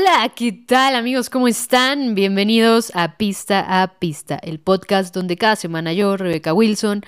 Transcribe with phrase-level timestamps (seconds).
[0.00, 1.28] Hola, ¿qué tal amigos?
[1.28, 2.14] ¿Cómo están?
[2.14, 7.02] Bienvenidos a Pista a Pista, el podcast donde cada semana yo, Rebeca Wilson,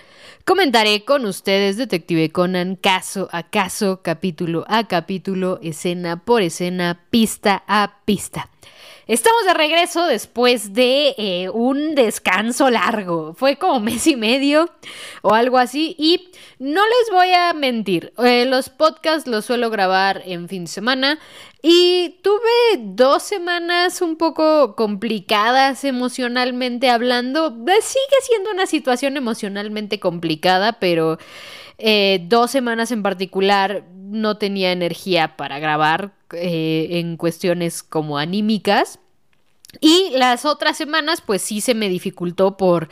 [0.44, 7.62] comentaré con ustedes Detective Conan caso a caso, capítulo a capítulo, escena por escena, pista
[7.68, 8.50] a pista.
[9.10, 13.34] Estamos de regreso después de eh, un descanso largo.
[13.34, 14.70] Fue como mes y medio
[15.22, 15.96] o algo así.
[15.98, 18.12] Y no les voy a mentir.
[18.18, 21.18] Eh, los podcasts los suelo grabar en fin de semana.
[21.60, 27.50] Y tuve dos semanas un poco complicadas emocionalmente hablando.
[27.50, 31.18] Sigue siendo una situación emocionalmente complicada, pero
[32.28, 38.98] dos semanas en particular no tenía energía para grabar en cuestiones como anímicas.
[39.80, 42.88] Y las otras semanas, pues sí se me dificultó por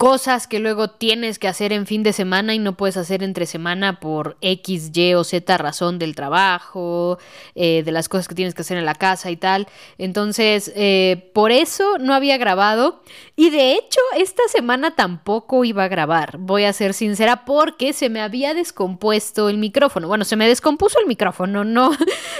[0.00, 3.44] cosas que luego tienes que hacer en fin de semana y no puedes hacer entre
[3.44, 7.18] semana por X, Y o Z razón del trabajo,
[7.54, 9.68] eh, de las cosas que tienes que hacer en la casa y tal.
[9.98, 13.02] Entonces, eh, por eso no había grabado.
[13.36, 18.08] Y de hecho, esta semana tampoco iba a grabar, voy a ser sincera, porque se
[18.08, 20.08] me había descompuesto el micrófono.
[20.08, 21.90] Bueno, se me descompuso el micrófono, no,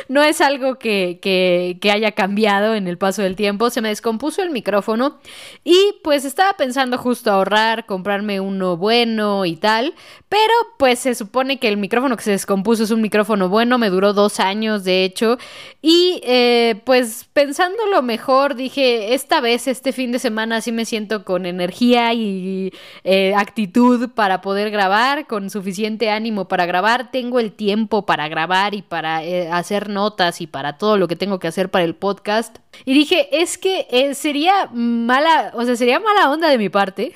[0.08, 3.69] no es algo que, que, que haya cambiado en el paso del tiempo.
[3.69, 5.19] Se me descompuso el micrófono
[5.62, 7.49] y pues estaba pensando justo ahora
[7.86, 9.94] comprarme uno bueno y tal.
[10.28, 13.90] Pero pues se supone que el micrófono que se descompuso es un micrófono bueno, me
[13.90, 15.38] duró dos años de hecho.
[15.82, 21.24] Y eh, pues pensándolo mejor, dije, esta vez, este fin de semana, sí me siento
[21.24, 27.10] con energía y eh, actitud para poder grabar, con suficiente ánimo para grabar.
[27.10, 31.16] Tengo el tiempo para grabar y para eh, hacer notas y para todo lo que
[31.16, 32.58] tengo que hacer para el podcast.
[32.84, 37.12] Y dije, es que sería mala, o sea, sería mala onda de mi parte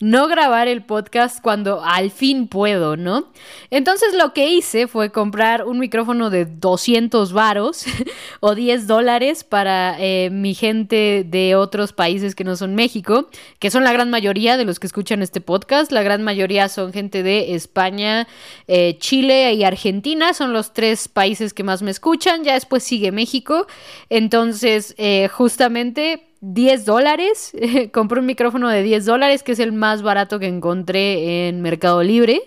[0.00, 3.32] no grabar el podcast cuando al fin puedo, ¿no?
[3.70, 7.84] Entonces lo que hice fue comprar un micrófono de 200 varos
[8.40, 13.28] o 10 dólares para eh, mi gente de otros países que no son México,
[13.58, 15.92] que son la gran mayoría de los que escuchan este podcast.
[15.92, 18.26] La gran mayoría son gente de España,
[18.68, 20.34] eh, Chile y Argentina.
[20.34, 22.44] Son los tres países que más me escuchan.
[22.44, 23.66] Ya después sigue México.
[24.10, 27.52] Entonces, eh, justamente 10 dólares.
[27.92, 32.02] Compré un micrófono de 10 dólares, que es el más barato que encontré en Mercado
[32.02, 32.42] Libre.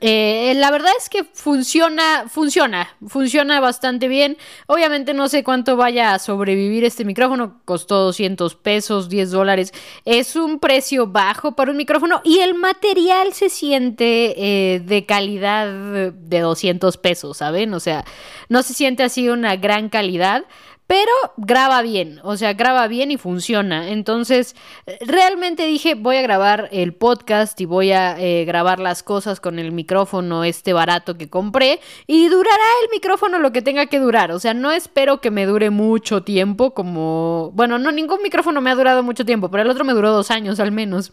[0.00, 4.36] Eh, la verdad es que funciona, funciona, funciona bastante bien.
[4.66, 7.60] Obviamente no sé cuánto vaya a sobrevivir este micrófono.
[7.64, 9.72] Costó 200 pesos, 10 dólares.
[10.04, 16.12] Es un precio bajo para un micrófono y el material se siente eh, de calidad
[16.12, 17.74] de 200 pesos, ¿saben?
[17.74, 18.04] O sea,
[18.48, 20.44] no se siente así una gran calidad
[20.90, 23.90] pero graba bien, o sea, graba bien y funciona.
[23.90, 24.56] Entonces,
[25.00, 29.60] realmente dije, voy a grabar el podcast y voy a eh, grabar las cosas con
[29.60, 31.78] el micrófono este barato que compré
[32.08, 34.32] y durará el micrófono lo que tenga que durar.
[34.32, 37.52] O sea, no espero que me dure mucho tiempo como...
[37.54, 40.32] Bueno, no, ningún micrófono me ha durado mucho tiempo, pero el otro me duró dos
[40.32, 41.12] años al menos.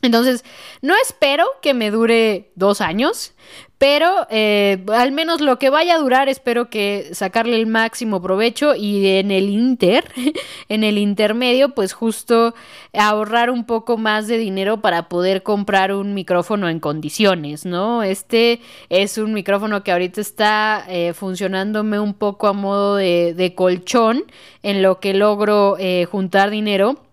[0.00, 0.44] Entonces,
[0.80, 3.32] no espero que me dure dos años,
[3.78, 8.76] pero eh, al menos lo que vaya a durar, espero que sacarle el máximo provecho
[8.76, 10.04] y en el inter,
[10.68, 12.54] en el intermedio, pues justo
[12.92, 18.02] ahorrar un poco más de dinero para poder comprar un micrófono en condiciones, ¿no?
[18.04, 24.24] Este es un micrófono que ahorita está eh, funcionándome un poco a modo de, colchón
[24.62, 27.07] en lo que logro eh, juntar dinero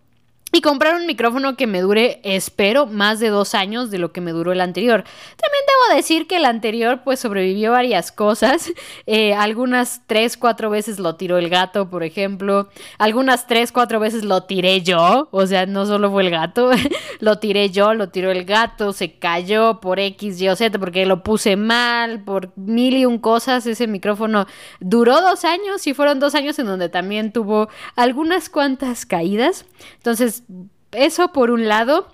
[0.56, 4.22] y comprar un micrófono que me dure, espero, más de dos años de lo que
[4.22, 5.04] me duró el anterior.
[5.04, 8.72] También debo decir que el anterior pues sobrevivió varias cosas.
[9.08, 12.70] Eh, algunas tres, cuatro veces lo tiró el gato, por ejemplo.
[12.98, 15.28] Algunas tres, cuatro veces lo tiré yo.
[15.32, 16.72] O sea, no solo fue el gato,
[17.20, 21.06] lo tiré yo, lo tiró el gato, se cayó por X, Y o Z porque
[21.06, 23.66] lo puse mal, por mil y un cosas.
[23.68, 24.48] Ese micrófono
[24.80, 29.66] duró dos años y fueron dos años en donde también tuvo algunas cuantas caídas.
[29.98, 30.44] Entonces,
[30.91, 32.07] eso por un lado.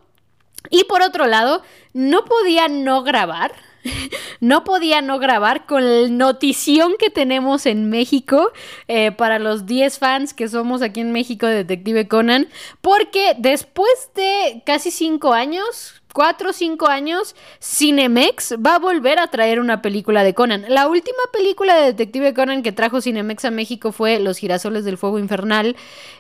[0.70, 3.54] Y por otro lado, no podía no grabar.
[4.40, 8.52] No podía no grabar con la notición que tenemos en México
[8.88, 12.48] eh, para los 10 fans que somos aquí en México de Detective Conan.
[12.82, 19.28] Porque después de casi 5 años, 4 o 5 años, Cinemex va a volver a
[19.28, 20.66] traer una película de Conan.
[20.68, 24.98] La última película de Detective Conan que trajo Cinemex a México fue Los girasoles del
[24.98, 25.76] fuego infernal.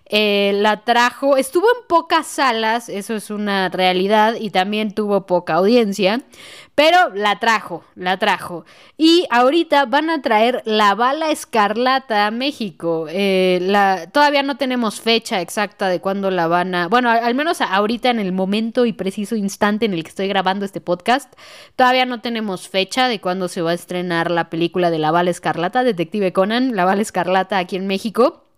[0.06, 5.54] Eh, la trajo, estuvo en pocas salas, eso es una realidad, y también tuvo poca
[5.54, 6.22] audiencia,
[6.82, 8.66] pero la trajo, la trajo.
[8.98, 13.06] Y ahorita van a traer La Bala Escarlata a México.
[13.08, 16.88] Eh, todavía no tenemos fecha exacta de cuándo la van a...
[16.88, 20.66] Bueno, al menos ahorita en el momento y preciso instante en el que estoy grabando
[20.66, 21.32] este podcast,
[21.76, 25.30] todavía no tenemos fecha de cuándo se va a estrenar la película de La Bala
[25.30, 28.51] Escarlata, Detective Conan, La Bala Escarlata aquí en México.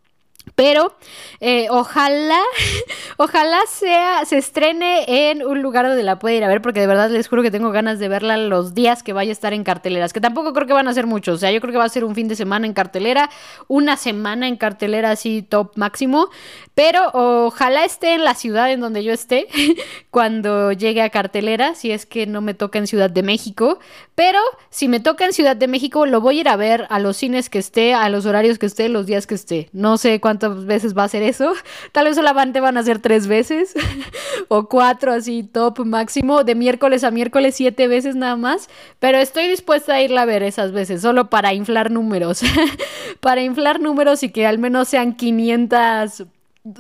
[0.56, 0.94] Pero
[1.40, 2.40] eh, ojalá,
[3.18, 6.88] ojalá sea, se estrene en un lugar donde la pueda ir a ver, porque de
[6.88, 9.64] verdad les juro que tengo ganas de verla los días que vaya a estar en
[9.64, 11.86] carteleras, que tampoco creo que van a ser muchos, o sea, yo creo que va
[11.86, 13.30] a ser un fin de semana en cartelera,
[13.68, 16.30] una semana en cartelera así top máximo,
[16.76, 19.48] pero ojalá esté en la ciudad en donde yo esté
[20.12, 23.80] cuando llegue a cartelera, si es que no me toca en Ciudad de México,
[24.16, 27.00] pero si me toca en Ciudad de México lo voy a ir a ver a
[27.00, 30.20] los cines que esté, a los horarios que esté, los días que esté, no sé
[30.38, 31.54] cuánto veces va a ser eso.
[31.92, 33.74] Tal vez solamente van a ser tres veces
[34.48, 38.70] o cuatro así top máximo, de miércoles a miércoles siete veces nada más.
[39.00, 42.42] Pero estoy dispuesta a irla a ver esas veces, solo para inflar números.
[43.20, 46.26] para inflar números y que al menos sean 500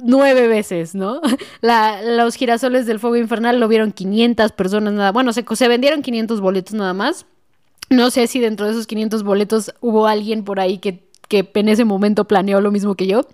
[0.01, 1.19] nueve veces, ¿no?
[1.61, 5.11] los girasoles del fuego infernal lo vieron 500 personas nada.
[5.11, 7.25] Bueno, se, se vendieron 500 boletos nada más.
[7.89, 11.03] No sé si dentro de esos 500 boletos hubo alguien por ahí que
[11.33, 13.25] que en ese momento planeó lo mismo que yo.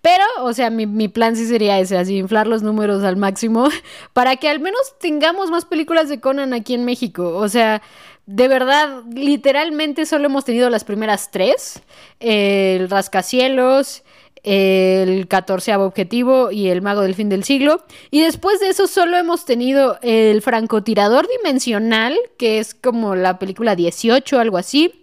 [0.00, 3.68] Pero, o sea, mi, plan sí sería ese, así, inflar los números al máximo
[4.12, 7.36] para que al menos tengamos más películas de Conan aquí en México.
[7.36, 7.82] O sea,
[8.26, 11.82] de verdad, literalmente solo hemos tenido las primeras tres.
[12.20, 14.04] El Rascacielos,
[14.44, 17.84] el catorceavo objetivo y el mago del fin del siglo.
[18.10, 23.74] Y después de eso solo hemos tenido el francotirador dimensional, que es como la película
[23.74, 25.02] 18, algo así.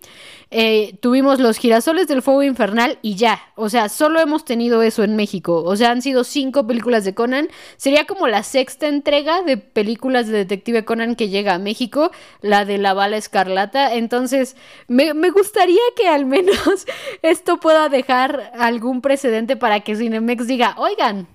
[0.51, 3.39] Eh, tuvimos los girasoles del fuego infernal y ya.
[3.55, 5.63] O sea, solo hemos tenido eso en México.
[5.63, 7.49] O sea, han sido cinco películas de Conan.
[7.77, 12.11] Sería como la sexta entrega de películas de Detective Conan que llega a México,
[12.41, 13.93] la de la bala escarlata.
[13.93, 14.55] Entonces,
[14.87, 16.57] me, me gustaría que al menos
[17.21, 21.27] esto pueda dejar algún precedente para que Cinemex diga, oigan,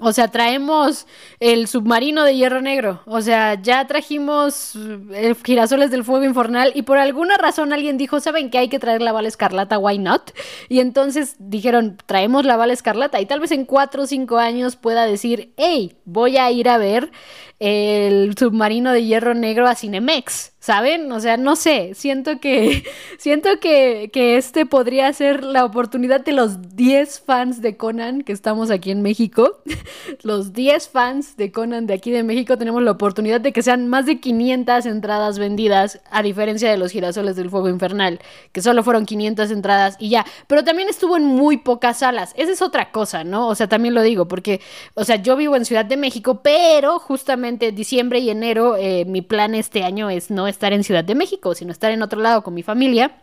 [0.00, 1.06] o sea, traemos
[1.38, 3.02] el submarino de hierro negro.
[3.04, 4.74] O sea, ya trajimos
[5.12, 8.78] eh, girasoles del fuego infernal y por alguna razón alguien dijo, ¿saben que hay que
[8.78, 9.78] traer la bala escarlata?
[9.78, 10.30] ¿Why not?
[10.68, 14.76] Y entonces dijeron, traemos la bala escarlata y tal vez en cuatro o cinco años
[14.76, 17.12] pueda decir, hey, voy a ir a ver
[17.58, 20.51] el submarino de hierro negro a Cinemex.
[20.62, 21.10] ¿Saben?
[21.10, 22.84] O sea, no sé, siento que
[23.18, 28.30] siento que, que, este podría ser la oportunidad de los 10 fans de Conan que
[28.30, 29.58] estamos aquí en México.
[30.22, 33.88] Los 10 fans de Conan de aquí de México tenemos la oportunidad de que sean
[33.88, 38.20] más de 500 entradas vendidas, a diferencia de los girasoles del fuego infernal,
[38.52, 40.24] que solo fueron 500 entradas y ya.
[40.46, 42.34] Pero también estuvo en muy pocas salas.
[42.36, 43.48] Esa es otra cosa, ¿no?
[43.48, 44.60] O sea, también lo digo, porque,
[44.94, 49.22] o sea, yo vivo en Ciudad de México, pero justamente diciembre y enero, eh, mi
[49.22, 52.42] plan este año es no estar en Ciudad de México, sino estar en otro lado
[52.42, 53.16] con mi familia.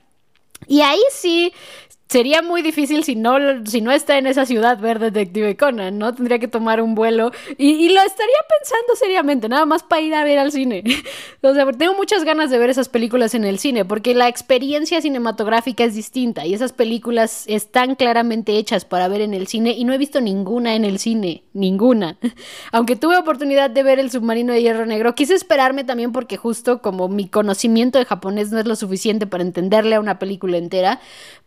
[0.67, 1.53] Y ahí sí
[2.09, 6.13] sería muy difícil si no, si no está en esa ciudad ver Detective Conan, ¿no?
[6.15, 10.23] Tendría que tomar un vuelo y, lo estaría pensando seriamente, nada más para ir a
[10.23, 10.83] ver al cine.
[11.41, 15.01] o sea, tengo muchas ganas de ver esas películas en el cine porque la experiencia
[15.01, 19.83] cinematográfica es distinta y esas películas están claramente hechas para ver en el cine y
[19.83, 22.17] no he visto ninguna en el cine, ninguna.
[22.71, 26.81] Aunque tuve oportunidad de ver El submarino de hierro negro, quise esperarme también porque justo
[26.81, 30.99] como mi conocimiento de japonés no es lo suficiente para entenderle a una película entera,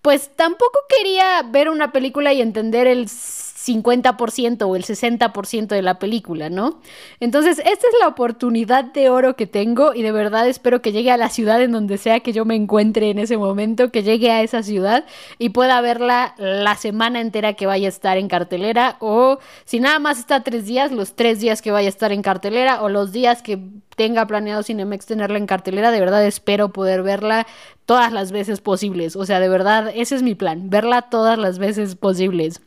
[0.02, 0.30] pues
[0.88, 3.08] quería ver una película y entender el
[3.64, 6.80] 50% o el 60% de la película, ¿no?
[7.20, 11.10] Entonces, esta es la oportunidad de oro que tengo y de verdad espero que llegue
[11.10, 14.30] a la ciudad en donde sea que yo me encuentre en ese momento, que llegue
[14.30, 15.04] a esa ciudad
[15.38, 19.98] y pueda verla la semana entera que vaya a estar en cartelera o si nada
[19.98, 23.12] más está tres días, los tres días que vaya a estar en cartelera o los
[23.12, 23.58] días que
[23.96, 27.46] tenga planeado Cinemex tenerla en cartelera, de verdad espero poder verla
[27.86, 29.16] todas las veces posibles.
[29.16, 32.60] O sea, de verdad, ese es mi plan, verla todas las veces posibles.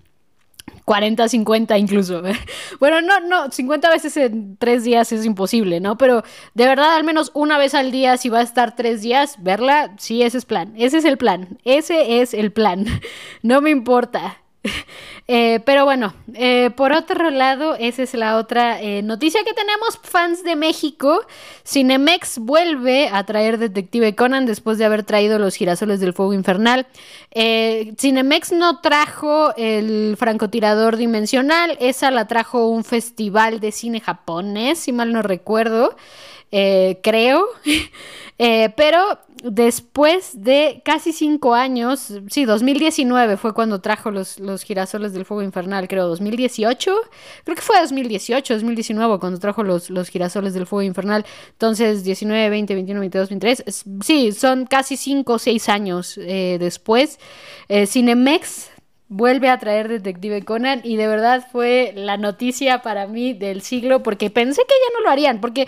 [0.86, 2.22] 40, 50 incluso.
[2.80, 5.98] Bueno, no, no, 50 veces en tres días es imposible, ¿no?
[5.98, 9.38] Pero de verdad, al menos una vez al día, si va a estar tres días,
[9.42, 10.74] verla, sí, ese es plan.
[10.78, 11.58] Ese es el plan.
[11.64, 12.86] Ese es el plan.
[13.42, 14.45] No me importa.
[15.28, 20.00] Eh, pero bueno, eh, por otro lado, esa es la otra eh, noticia que tenemos,
[20.04, 21.26] fans de México.
[21.66, 26.86] Cinemex vuelve a traer Detective Conan después de haber traído los girasoles del fuego infernal.
[27.34, 34.92] Cinemex no trajo el francotirador dimensional, esa la trajo un festival de cine japonés, si
[34.92, 35.96] mal no recuerdo.
[36.52, 37.48] Creo.
[38.76, 39.20] pero
[39.52, 45.44] después de casi cinco años, sí, 2019 fue cuando trajo los, los girasoles del fuego
[45.44, 46.96] infernal, creo, 2018,
[47.44, 52.50] creo que fue 2018, 2019 cuando trajo los, los girasoles del fuego infernal, entonces 19,
[52.50, 53.64] 20, 21, 22, 23,
[54.02, 57.20] sí, son casi cinco o seis años eh, después.
[57.70, 58.72] Eh, Cinemex
[59.08, 64.02] vuelve a traer Detective Conan y de verdad fue la noticia para mí del siglo
[64.02, 65.68] porque pensé que ya no lo harían, porque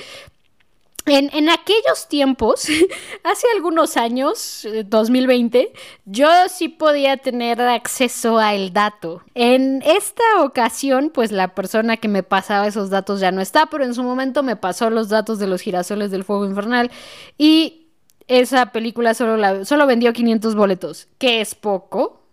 [1.07, 2.67] en, aquellos tiempos,
[3.23, 5.73] hace algunos años, 2020, eh,
[6.05, 9.23] yo sí podía tener acceso al dato.
[9.33, 13.83] En esta ocasión, pues la persona que me pasaba esos datos ya no está, pero
[13.83, 16.91] en su momento me pasó los datos de los girasoles del fuego infernal
[17.37, 17.87] y
[18.27, 22.23] esa película solo, solo vendió 500 boletos, que es poco.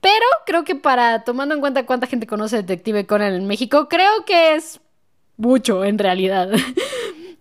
[0.00, 4.24] Pero creo que para, tomando en cuenta cuánta gente conoce Detective Conan en México, creo
[4.24, 4.80] que es
[5.36, 6.50] mucho en realidad.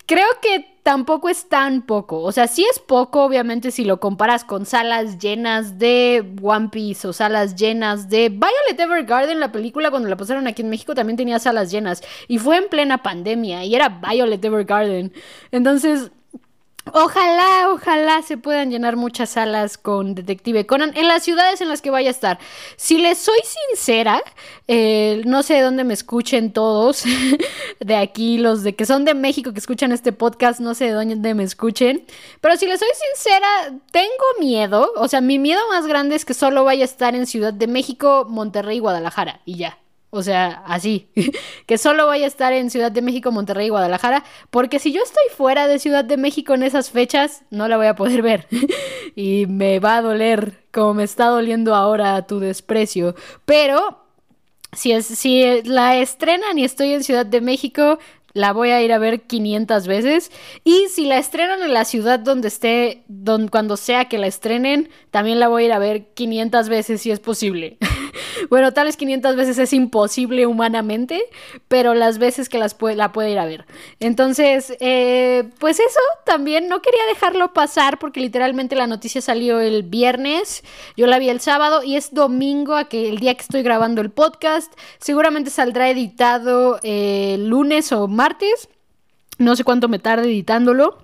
[0.05, 2.21] creo que tampoco es tan poco.
[2.21, 7.07] O sea, sí es poco, obviamente, si lo comparas con salas llenas de One Piece
[7.07, 11.17] o salas llenas de Violet Evergarden, la película cuando la pasaron aquí en México también
[11.17, 12.03] tenía salas llenas.
[12.27, 15.13] Y fue en plena pandemia y era Violet Evergarden.
[15.51, 16.11] Entonces,
[16.91, 21.81] Ojalá, ojalá se puedan llenar muchas salas con Detective Conan en las ciudades en las
[21.81, 22.39] que vaya a estar.
[22.75, 24.21] Si les soy sincera,
[24.67, 27.05] eh, no sé de dónde me escuchen todos
[27.79, 30.91] de aquí, los de que son de México que escuchan este podcast, no sé de
[30.91, 32.05] dónde me escuchen.
[32.41, 33.47] Pero si les soy sincera,
[33.91, 34.91] tengo miedo.
[34.97, 37.67] O sea, mi miedo más grande es que solo vaya a estar en Ciudad de
[37.67, 39.82] México, Monterrey y Guadalajara y ya.
[40.15, 41.07] O sea, así.
[41.65, 44.23] que solo voy a estar en Ciudad de México, Monterrey y Guadalajara.
[44.51, 47.87] Porque si yo estoy fuera de Ciudad de México en esas fechas, no la voy
[47.87, 48.47] a poder ver.
[49.15, 53.15] y me va a doler, como me está doliendo ahora tu desprecio.
[53.45, 54.05] Pero
[54.71, 57.97] si, es, si la estrenan y estoy en Ciudad de México,
[58.33, 60.31] la voy a ir a ver 500 veces.
[60.63, 63.03] Y si la estrenan en la ciudad donde esté,
[63.49, 67.09] cuando sea que la estrenen, también la voy a ir a ver 500 veces si
[67.09, 67.79] es posible.
[68.49, 71.23] bueno, tal vez 500 veces es imposible humanamente,
[71.67, 73.65] pero las veces que las la puede ir a ver.
[73.99, 79.83] Entonces, eh, pues eso también no quería dejarlo pasar porque literalmente la noticia salió el
[79.83, 80.63] viernes,
[80.97, 84.01] yo la vi el sábado y es domingo, a que el día que estoy grabando
[84.01, 84.73] el podcast.
[84.99, 88.69] Seguramente saldrá editado eh, lunes o martes martes.
[89.37, 90.97] No sé cuánto me tarde editándolo.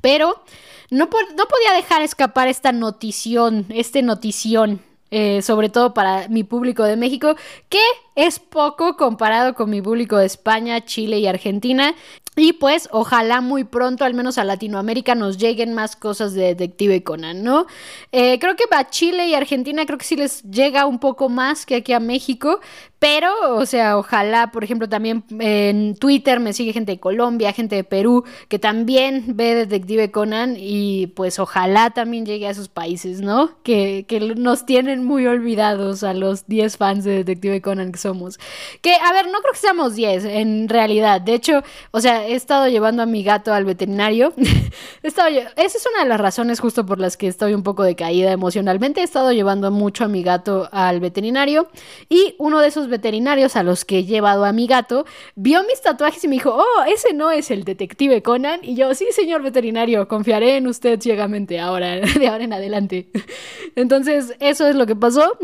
[0.00, 0.44] Pero
[0.90, 4.80] no, no podía dejar escapar esta notición, este notición.
[5.16, 7.36] Eh, sobre todo para mi público de México,
[7.68, 7.78] que
[8.14, 11.94] es poco comparado con mi público de España, Chile y Argentina.
[12.36, 17.04] Y pues ojalá muy pronto, al menos a Latinoamérica, nos lleguen más cosas de Detective
[17.04, 17.66] Conan, ¿no?
[18.10, 21.64] Eh, creo que a Chile y Argentina creo que sí les llega un poco más
[21.64, 22.58] que aquí a México,
[22.98, 27.76] pero, o sea, ojalá, por ejemplo, también en Twitter me sigue gente de Colombia, gente
[27.76, 33.20] de Perú, que también ve Detective Conan y pues ojalá también llegue a esos países,
[33.20, 33.62] ¿no?
[33.62, 38.38] Que, que nos tienen muy olvidados a los 10 fans de Detective Conan que somos.
[38.82, 41.20] Que, a ver, no creo que seamos 10 en realidad.
[41.20, 44.34] De hecho, o sea, he estado llevando a mi gato al veterinario.
[45.02, 47.82] he estado, esa es una de las razones justo por las que estoy un poco
[47.82, 49.00] decaída emocionalmente.
[49.00, 51.68] He estado llevando mucho a mi gato al veterinario
[52.08, 55.80] y uno de esos veterinarios a los que he llevado a mi gato, vio mis
[55.80, 58.60] tatuajes y me dijo, oh, ese no es el detective Conan.
[58.62, 63.08] Y yo, sí, señor veterinario, confiaré en usted ciegamente ahora, de ahora en adelante.
[63.76, 65.38] Entonces, eso es lo que pasó.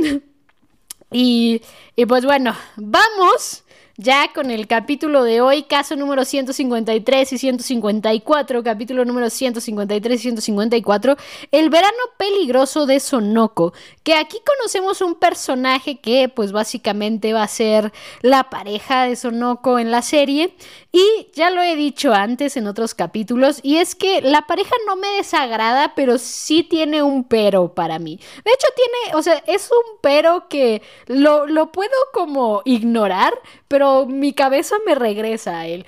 [1.11, 1.62] Y,
[1.97, 3.64] y pues bueno, vamos
[4.00, 10.23] ya con el capítulo de hoy, caso número 153 y 154, capítulo número 153 y
[10.23, 11.16] 154,
[11.50, 17.49] el verano peligroso de Sonoko, que aquí conocemos un personaje que pues básicamente va a
[17.49, 17.92] ser
[18.23, 20.54] la pareja de Sonoko en la serie
[20.92, 24.97] y ya lo he dicho antes en otros capítulos y es que la pareja no
[24.97, 28.19] me desagrada, pero sí tiene un pero para mí.
[28.45, 33.35] De hecho tiene, o sea, es un pero que lo, lo puedo como ignorar,
[33.69, 35.87] pero mi cabeza me regresa a él.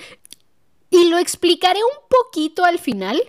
[0.91, 3.21] Y lo explicaré un poquito al final,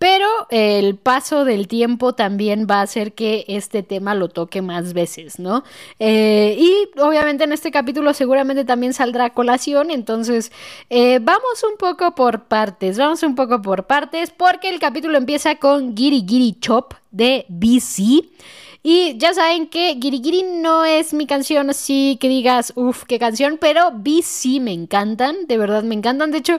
[0.00, 4.94] pero el paso del tiempo también va a hacer que este tema lo toque más
[4.94, 5.62] veces, ¿no?
[5.98, 10.52] Eh, y obviamente en este capítulo seguramente también saldrá colación, entonces
[10.88, 15.56] eh, vamos un poco por partes, vamos un poco por partes, porque el capítulo empieza
[15.56, 18.24] con Giri Giri Chop de BC.
[18.82, 23.58] Y ya saben que Girigiri no es mi canción así que digas, uff, qué canción,
[23.60, 26.30] pero BC me encantan, de verdad me encantan.
[26.30, 26.58] De hecho,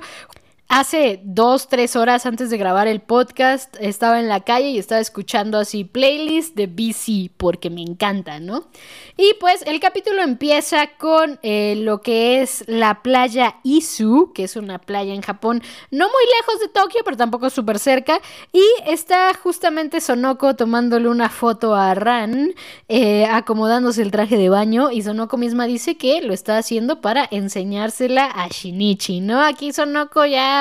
[0.74, 5.01] Hace dos, tres horas antes de grabar el podcast estaba en la calle y estaba
[5.01, 8.70] escuchando así playlist de BC porque me encanta, ¿no?
[9.18, 14.56] Y pues el capítulo empieza con eh, lo que es la playa Izu, que es
[14.56, 15.62] una playa en Japón
[15.92, 18.22] no muy lejos de Tokio, pero tampoco súper cerca.
[18.54, 22.54] Y está justamente Sonoko tomándole una foto a Ran,
[22.88, 24.90] eh, acomodándose el traje de baño.
[24.90, 29.44] Y Sonoko misma dice que lo está haciendo para enseñársela a Shinichi, ¿no?
[29.44, 30.61] Aquí Sonoko ya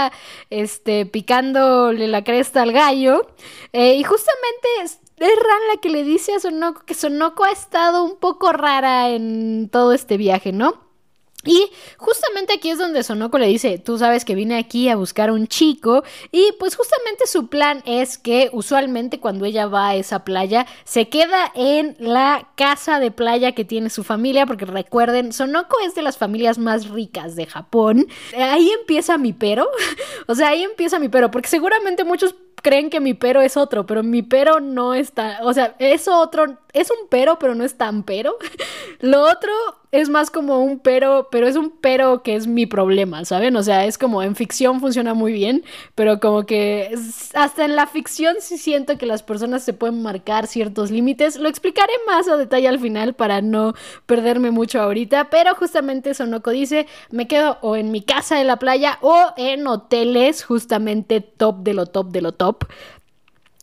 [0.51, 3.27] este, picándole la cresta al gallo.
[3.73, 8.05] Eh, y justamente es, Ran la que le dice a Sonoko que Sonoko ha estado
[8.05, 10.90] un poco rara en todo este viaje, ¿no?
[11.45, 15.31] Y justamente aquí es donde Sonoko le dice, tú sabes que vine aquí a buscar
[15.31, 20.23] un chico y pues justamente su plan es que usualmente cuando ella va a esa
[20.23, 25.79] playa se queda en la casa de playa que tiene su familia porque recuerden, Sonoko
[25.87, 28.07] es de las familias más ricas de Japón.
[28.37, 29.67] Ahí empieza mi pero,
[30.27, 33.87] o sea, ahí empieza mi pero porque seguramente muchos creen que mi pero es otro,
[33.87, 37.79] pero mi pero no está, o sea, es otro, es un pero, pero no es
[37.79, 38.37] tan pero.
[39.01, 39.53] Lo otro
[39.93, 43.57] es más como un pero, pero es un pero que es mi problema, ¿saben?
[43.57, 46.95] O sea, es como en ficción funciona muy bien, pero como que
[47.35, 51.37] hasta en la ficción sí siento que las personas se pueden marcar ciertos límites.
[51.37, 53.75] Lo explicaré más a detalle al final para no
[54.07, 58.59] perderme mucho ahorita, pero justamente Sonoko dice, me quedo o en mi casa de la
[58.59, 62.65] playa o en hoteles justamente top de lo top de lo top.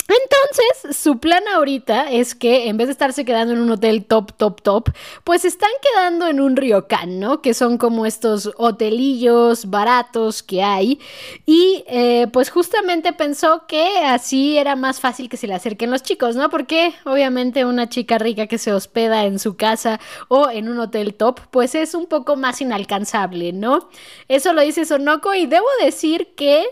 [0.07, 4.31] Entonces, su plan ahorita es que en vez de estarse quedando en un hotel top,
[4.37, 4.89] top, top,
[5.25, 7.41] pues están quedando en un ryokan, ¿no?
[7.41, 10.99] Que son como estos hotelillos baratos que hay.
[11.45, 16.03] Y eh, pues justamente pensó que así era más fácil que se le acerquen los
[16.03, 16.49] chicos, ¿no?
[16.49, 19.99] Porque obviamente una chica rica que se hospeda en su casa
[20.29, 23.89] o en un hotel top, pues es un poco más inalcanzable, ¿no?
[24.29, 26.65] Eso lo dice Sonoko y debo decir que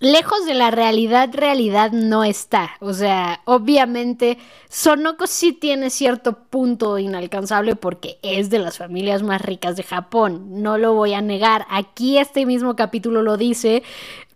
[0.00, 2.65] lejos de la realidad, realidad no está.
[2.80, 9.40] O sea, obviamente Sonoko sí tiene cierto punto inalcanzable porque es de las familias más
[9.42, 10.62] ricas de Japón.
[10.62, 11.66] No lo voy a negar.
[11.70, 13.82] Aquí este mismo capítulo lo dice.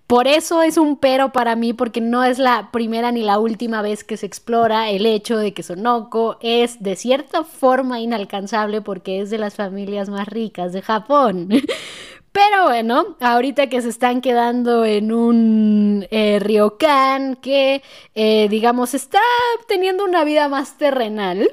[0.07, 3.81] Por eso es un pero para mí, porque no es la primera ni la última
[3.81, 9.21] vez que se explora el hecho de que Sonoko es de cierta forma inalcanzable porque
[9.21, 11.49] es de las familias más ricas de Japón.
[12.33, 16.39] Pero bueno, ahorita que se están quedando en un eh,
[17.43, 17.83] que,
[18.15, 19.21] eh, digamos, está
[19.67, 21.51] teniendo una vida más terrenal,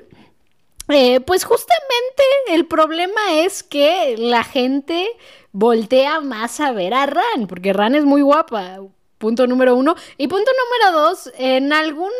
[0.89, 5.07] eh, pues justamente el problema es que la gente
[5.51, 8.79] voltea más a ver a Ran, porque Ran es muy guapa.
[9.17, 9.95] Punto número uno.
[10.17, 12.11] Y punto número dos, en alguna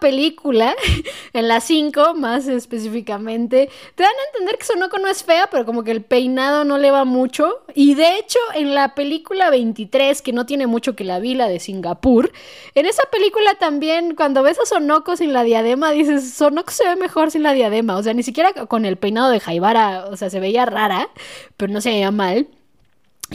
[0.00, 0.76] película,
[1.32, 5.64] en la 5 más específicamente, te dan a entender que Sonoko no es fea, pero
[5.66, 7.62] como que el peinado no le va mucho.
[7.74, 11.48] Y de hecho, en la película 23, que no tiene mucho que la vi, la
[11.48, 12.30] de Singapur,
[12.76, 16.94] en esa película también, cuando ves a Sonoko sin la diadema, dices, Sonoko se ve
[16.94, 17.96] mejor sin la diadema.
[17.96, 21.08] O sea, ni siquiera con el peinado de Jaibara, o sea, se veía rara,
[21.56, 22.46] pero no se veía mal.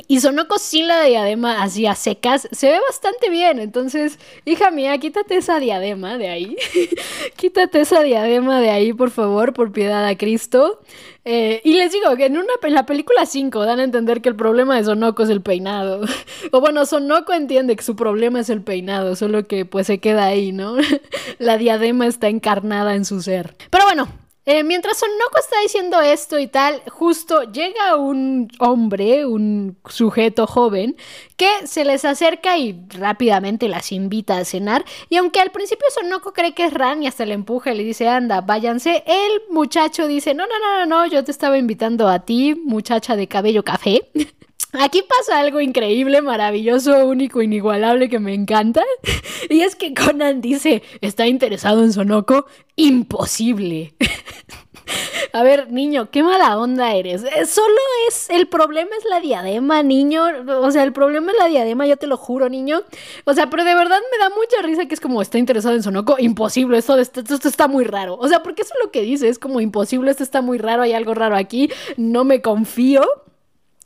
[0.07, 3.59] Y Sonoko sin la diadema así a secas, se ve bastante bien.
[3.59, 6.57] Entonces, hija mía, quítate esa diadema de ahí.
[7.35, 10.79] quítate esa diadema de ahí, por favor, por piedad a Cristo.
[11.25, 14.29] Eh, y les digo que en, una, en la película 5 dan a entender que
[14.29, 16.01] el problema de Sonoko es el peinado.
[16.51, 20.25] o bueno, Sonoko entiende que su problema es el peinado, solo que pues se queda
[20.25, 20.75] ahí, ¿no?
[21.37, 23.55] la diadema está encarnada en su ser.
[23.69, 24.07] Pero bueno,
[24.45, 30.97] eh, mientras Sonoko está diciendo esto y tal, justo llega un hombre, un sujeto joven,
[31.37, 34.83] que se les acerca y rápidamente las invita a cenar.
[35.09, 37.83] Y aunque al principio Sonoko cree que es Ran y hasta le empuja y le
[37.83, 42.09] dice, anda, váyanse, el muchacho dice, no, no, no, no, no, yo te estaba invitando
[42.09, 44.09] a ti, muchacha de cabello café.
[44.73, 48.83] Aquí pasa algo increíble, maravilloso, único, inigualable que me encanta.
[49.49, 52.45] Y es que Conan dice, ¿está interesado en Sonoko?
[52.77, 53.93] Imposible.
[55.33, 57.23] A ver, niño, qué mala onda eres.
[57.23, 57.75] Eh, solo
[58.07, 60.23] es, el problema es la diadema, niño.
[60.61, 62.83] O sea, el problema es la diadema, yo te lo juro, niño.
[63.25, 65.83] O sea, pero de verdad me da mucha risa que es como, está interesado en
[65.83, 66.17] Sonoko.
[66.19, 68.15] Imposible, esto, esto, esto está muy raro.
[68.15, 70.83] O sea, porque eso es lo que dice, es como imposible, esto está muy raro,
[70.83, 73.03] hay algo raro aquí, no me confío.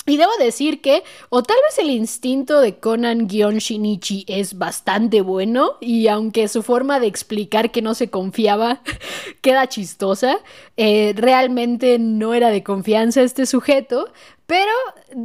[0.07, 6.07] Y debo decir que, o tal vez el instinto de Conan-Shinichi es bastante bueno, y
[6.07, 8.81] aunque su forma de explicar que no se confiaba
[9.41, 10.39] queda chistosa,
[10.77, 14.09] eh, realmente no era de confianza este sujeto,
[14.47, 14.71] pero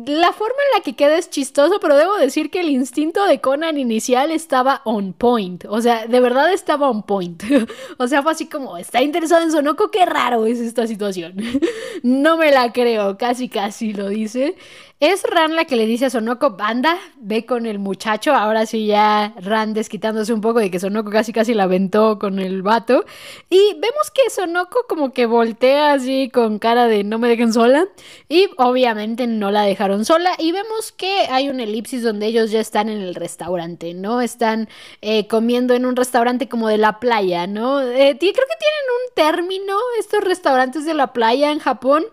[0.08, 3.40] la forma en la que queda es chistoso, pero debo decir que el instinto de
[3.40, 5.64] Conan inicial estaba on point.
[5.68, 7.40] O sea, de verdad estaba on point.
[7.98, 11.36] o sea, fue así como, está interesado en Sonoko, qué raro es esta situación.
[12.02, 14.56] no me la creo, casi casi lo dice.
[14.98, 18.34] Es Ran la que le dice a Sonoko, banda, ve con el muchacho.
[18.34, 22.38] Ahora sí ya Ran desquitándose un poco de que Sonoko casi casi la aventó con
[22.38, 23.04] el vato.
[23.50, 27.88] Y vemos que Sonoko como que voltea así con cara de no me dejen sola.
[28.28, 30.32] Y obviamente no la dejaron sola.
[30.38, 34.20] Y vemos que hay un elipsis donde ellos ya están en el restaurante, ¿no?
[34.20, 34.68] Están
[35.00, 37.80] eh, comiendo en un restaurante como de la playa, ¿no?
[37.80, 42.04] Eh, creo que tienen un término estos restaurantes de la playa en Japón.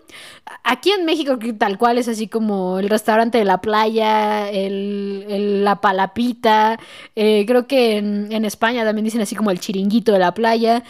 [0.64, 5.80] Aquí en México tal cual es así como el restaurante de la playa, el, la
[5.80, 6.78] palapita,
[7.16, 10.82] eh, creo que en, España también dicen así como el chiringuito de la playa.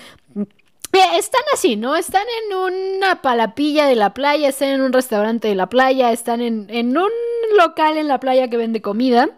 [0.93, 1.97] Están así, ¿no?
[1.97, 6.41] Están en una palapilla de la playa, están en un restaurante de la playa, están
[6.41, 7.11] en, en un
[7.57, 9.29] local en la playa que vende comida.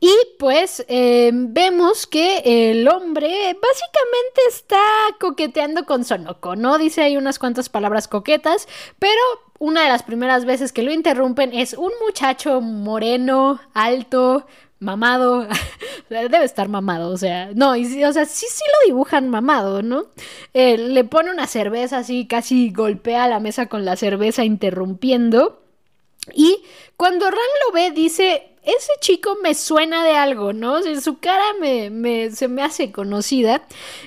[0.00, 4.80] Y pues eh, vemos que el hombre básicamente está
[5.18, 6.78] coqueteando con Sonoko, ¿no?
[6.78, 8.68] Dice ahí unas cuantas palabras coquetas,
[9.00, 9.20] pero
[9.58, 14.46] una de las primeras veces que lo interrumpen es un muchacho moreno, alto,
[14.80, 15.46] mamado,
[16.10, 20.06] debe estar mamado, o sea, no, y, o sea, sí, sí lo dibujan mamado, ¿no?
[20.54, 25.62] Eh, le pone una cerveza así, casi golpea la mesa con la cerveza interrumpiendo.
[26.34, 26.62] Y
[26.96, 30.82] cuando Ran lo ve, dice, ese chico me suena de algo, ¿no?
[31.00, 33.62] su cara me, se me hace conocida.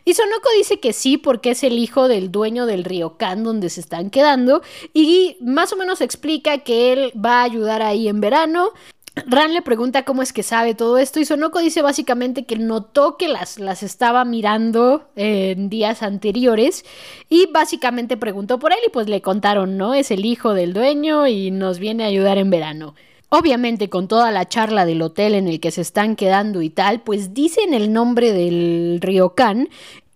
[0.05, 3.81] Y Sonoko dice que sí, porque es el hijo del dueño del ryokan donde se
[3.81, 4.61] están quedando.
[4.93, 8.71] Y más o menos explica que él va a ayudar ahí en verano.
[9.13, 13.17] Ran le pregunta cómo es que sabe todo esto y Sonoko dice básicamente que notó
[13.17, 16.85] que las, las estaba mirando en días anteriores
[17.27, 19.93] y básicamente preguntó por él y pues le contaron, ¿no?
[19.93, 22.95] Es el hijo del dueño y nos viene a ayudar en verano.
[23.27, 27.01] Obviamente con toda la charla del hotel en el que se están quedando y tal,
[27.01, 29.67] pues dicen el nombre del ryokan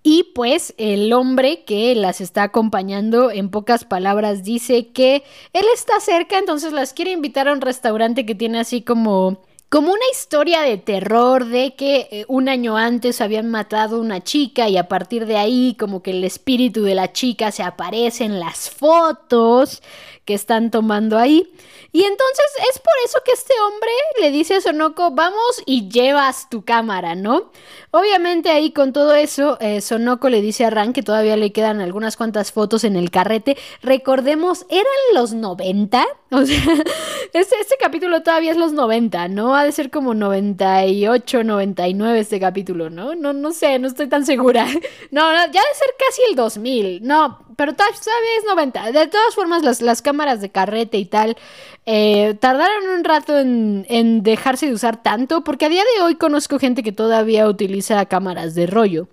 [0.08, 6.00] y pues el hombre que las está acompañando, en pocas palabras, dice que él está
[6.00, 10.62] cerca, entonces las quiere invitar a un restaurante que tiene así como como una historia
[10.62, 14.88] de terror de que eh, un año antes habían matado a una chica y a
[14.88, 19.82] partir de ahí como que el espíritu de la chica se aparece en las fotos
[20.26, 21.52] que están tomando ahí.
[21.92, 26.50] Y entonces es por eso que este hombre le dice a Sonoko, vamos y llevas
[26.50, 27.52] tu cámara, ¿no?
[27.92, 31.80] Obviamente ahí con todo eso, eh, Sonoko le dice a Ran que todavía le quedan
[31.80, 33.56] algunas cuantas fotos en el carrete.
[33.82, 36.58] Recordemos, eran los 90, o sea,
[37.34, 39.56] este, este capítulo todavía es los 90, ¿no?
[39.56, 43.16] Ha de ser como 98, 99 este capítulo, ¿no?
[43.16, 44.68] No, no sé, no estoy tan segura.
[45.12, 47.96] No, no, ya de ser casi el 2000, no, pero todavía
[48.38, 48.92] es 90.
[48.92, 51.38] De todas formas, las, las cámaras de carrete y tal
[51.86, 56.16] eh, tardaron un rato en, en dejarse de usar tanto, porque a día de hoy
[56.16, 59.08] conozco gente que todavía utiliza cámaras de rollo.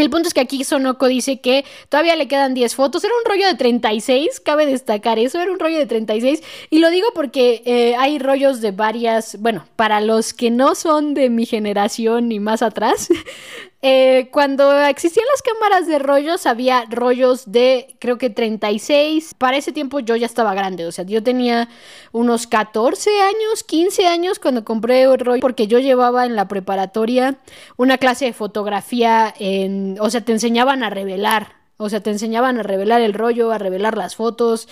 [0.00, 3.04] El punto es que aquí Sonoko dice que todavía le quedan 10 fotos.
[3.04, 6.42] Era un rollo de 36, cabe destacar eso, era un rollo de 36.
[6.70, 11.14] Y lo digo porque eh, hay rollos de varias, bueno, para los que no son
[11.14, 13.08] de mi generación ni más atrás,
[13.82, 19.34] eh, cuando existían las cámaras de rollos, había rollos de creo que 36.
[19.38, 21.68] Para ese tiempo yo ya estaba grande, o sea, yo tenía
[22.12, 27.38] unos 14 años, 15 años cuando compré el rollo, porque yo llevaba en la preparatoria
[27.76, 32.58] una clase de fotografía, en, o sea, te enseñaban a revelar o sea, te enseñaban
[32.58, 34.68] a revelar el rollo, a revelar las fotos.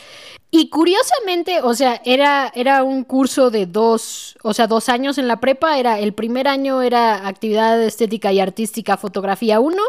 [0.51, 5.27] Y curiosamente, o sea, era, era un curso de dos, o sea, dos años en
[5.27, 5.79] la prepa.
[5.79, 9.83] Era, el primer año era actividad estética y artística, fotografía 1,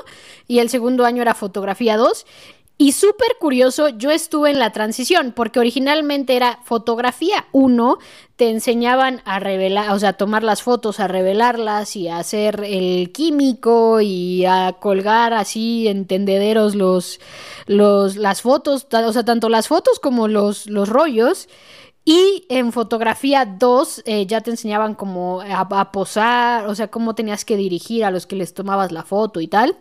[0.48, 2.26] y el segundo año era fotografía 2.
[2.82, 7.98] Y súper curioso, yo estuve en la transición, porque originalmente era fotografía 1,
[8.38, 12.64] te enseñaban a revelar, o sea, a tomar las fotos, a revelarlas y a hacer
[12.64, 17.20] el químico y a colgar así en tendederos los,
[17.66, 21.50] los, las fotos, o sea, tanto las fotos como los, los rollos.
[22.06, 27.46] Y en fotografía 2 eh, ya te enseñaban cómo a, posar, o sea, cómo tenías
[27.46, 29.78] que dirigir a los que les tomabas la foto y tal.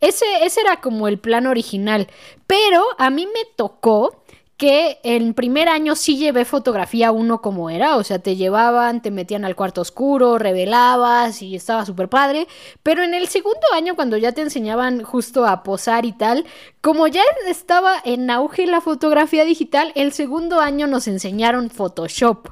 [0.00, 2.08] Ese, ese era como el plan original.
[2.46, 4.21] Pero a mí me tocó
[4.56, 9.10] que en primer año sí llevé fotografía uno como era, o sea, te llevaban, te
[9.10, 12.46] metían al cuarto oscuro, revelabas y estaba súper padre,
[12.82, 16.44] pero en el segundo año cuando ya te enseñaban justo a posar y tal,
[16.80, 22.50] como ya estaba en auge la fotografía digital, el segundo año nos enseñaron Photoshop.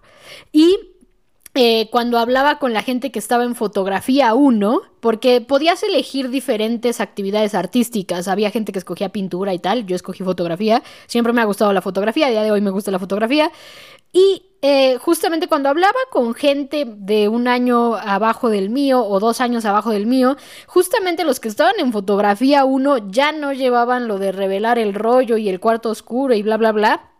[0.52, 0.89] Y
[1.54, 7.00] eh, cuando hablaba con la gente que estaba en fotografía 1, porque podías elegir diferentes
[7.00, 8.28] actividades artísticas.
[8.28, 10.82] Había gente que escogía pintura y tal, yo escogí fotografía.
[11.08, 13.50] Siempre me ha gustado la fotografía, a día de hoy me gusta la fotografía.
[14.12, 19.40] Y eh, justamente cuando hablaba con gente de un año abajo del mío o dos
[19.40, 20.36] años abajo del mío,
[20.66, 25.36] justamente los que estaban en fotografía 1 ya no llevaban lo de revelar el rollo
[25.36, 27.10] y el cuarto oscuro y bla, bla, bla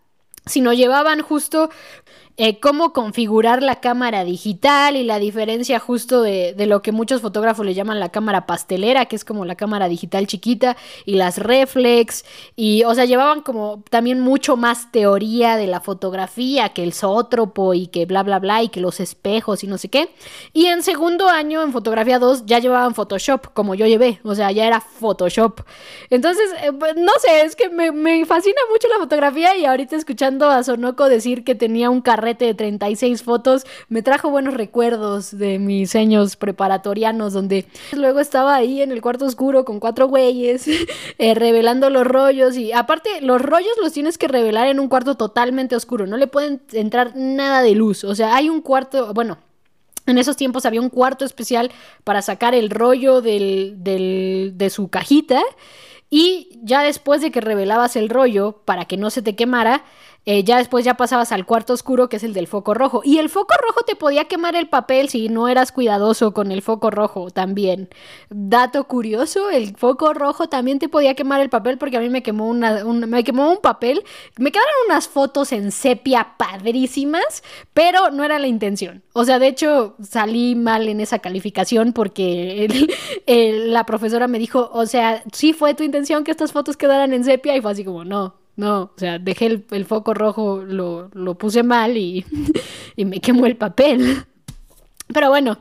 [0.46, 1.70] sino llevaban justo
[2.42, 7.66] eh, cómo configurar la cámara digital y la diferencia justo de, lo que muchos fotógrafos
[7.66, 10.74] le llaman la cámara pastelera, que es como la cámara digital chiquita,
[11.04, 12.24] y las reflex,
[12.56, 17.74] y o sea, llevaban como también mucho más teoría de la fotografía, que el zótropo
[17.74, 20.08] y que bla, bla, bla, y que los espejos y no sé qué.
[20.54, 24.50] Y en segundo año, en fotografía 2, ya llevaban Photoshop, como yo llevé, o sea,
[24.50, 25.60] ya era Photoshop.
[26.08, 29.94] Entonces, eh, pues, no sé, es que me, me fascina mucho la fotografía y ahorita
[29.94, 35.36] escuchando a Sonoko decir que tenía un carrete de 36 fotos, me trajo buenos recuerdos
[35.36, 40.66] de mis años preparatorianos, donde luego estaba ahí en el cuarto oscuro con cuatro güeyes,
[41.18, 45.16] eh, revelando los rollos y aparte los rollos los tienes que revelar en un cuarto
[45.16, 49.38] totalmente oscuro, no le pueden entrar nada de luz, o sea, hay un cuarto, bueno,
[50.06, 51.70] en esos tiempos había un cuarto especial
[52.04, 55.40] para sacar el rollo del, de su cajita
[56.10, 59.84] y ya después de que revelabas el rollo para que no se te quemara,
[60.26, 63.00] eh, ya después ya pasabas al cuarto oscuro que es el del foco rojo.
[63.04, 66.62] Y el foco rojo te podía quemar el papel si no eras cuidadoso con el
[66.62, 67.88] foco rojo también.
[68.28, 72.22] Dato curioso, el foco rojo también te podía quemar el papel porque a mí me
[72.22, 74.04] quemó, una, un, me quemó un papel.
[74.38, 79.02] Me quedaron unas fotos en sepia padrísimas, pero no era la intención.
[79.14, 82.68] O sea, de hecho salí mal en esa calificación porque
[83.26, 87.24] la profesora me dijo, o sea, sí fue tu intención que estas fotos quedaran en
[87.24, 91.36] sepia y fue así como, no, no, o sea, dejé el, foco rojo, lo, lo
[91.36, 92.24] puse mal y,
[92.96, 94.24] y me quemó el papel.
[95.12, 95.58] Pero bueno,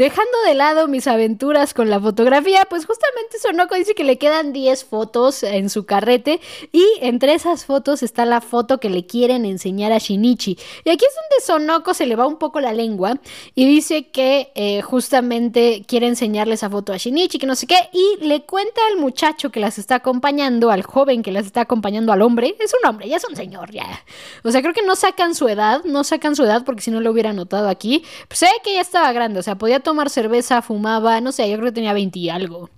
[0.00, 4.54] Dejando de lado mis aventuras con la fotografía, pues justamente Sonoko dice que le quedan
[4.54, 6.40] 10 fotos en su carrete
[6.72, 10.56] y entre esas fotos está la foto que le quieren enseñar a Shinichi.
[10.86, 13.18] Y aquí es donde Sonoko se le va un poco la lengua
[13.54, 17.90] y dice que eh, justamente quiere enseñarle esa foto a Shinichi, que no sé qué,
[17.92, 22.14] y le cuenta al muchacho que las está acompañando, al joven que las está acompañando
[22.14, 24.02] al hombre, es un hombre, ya es un señor, ya.
[24.44, 27.02] O sea, creo que no sacan su edad, no sacan su edad porque si no
[27.02, 28.02] lo hubiera notado aquí.
[28.28, 31.56] Pues sé que ya estaba grande, o sea, podía tomar cerveza, fumaba, no sé, yo
[31.56, 32.70] creo que tenía 20 y algo.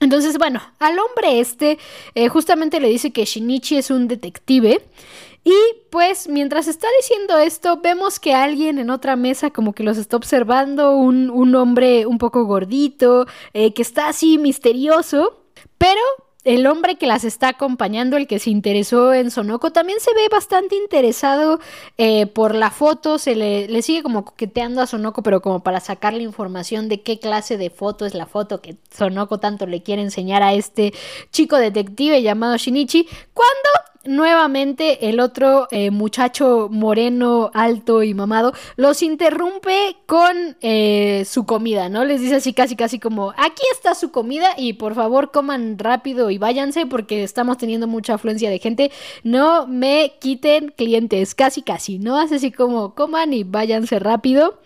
[0.00, 1.78] Entonces, bueno, al hombre este
[2.14, 4.82] eh, justamente le dice que Shinichi es un detective.
[5.42, 5.54] Y
[5.90, 10.16] pues mientras está diciendo esto, vemos que alguien en otra mesa como que los está
[10.16, 15.42] observando, un, un hombre un poco gordito, eh, que está así misterioso,
[15.78, 16.00] pero
[16.44, 20.28] el hombre que las está acompañando, el que se interesó en Sonoko, también se ve
[20.30, 21.60] bastante interesado
[21.98, 26.14] eh, por la foto, se le, sigue como coqueteando a Sonoko, pero como para sacar
[26.14, 30.02] la información de qué clase de foto es la foto que Sonoko tanto le quiere
[30.02, 30.94] enseñar a este
[31.30, 39.02] chico detective llamado Shinichi, cuando nuevamente el otro eh, muchacho moreno, alto y mamado los
[39.02, 42.04] interrumpe con eh, su comida, ¿no?
[42.04, 46.30] Les dice así casi casi como, aquí está su comida y por favor coman rápido
[46.30, 48.90] y váyanse porque estamos teniendo mucha afluencia de gente,
[49.22, 52.18] no me quiten clientes, casi casi, ¿no?
[52.18, 54.58] Hace así como coman y váyanse rápido.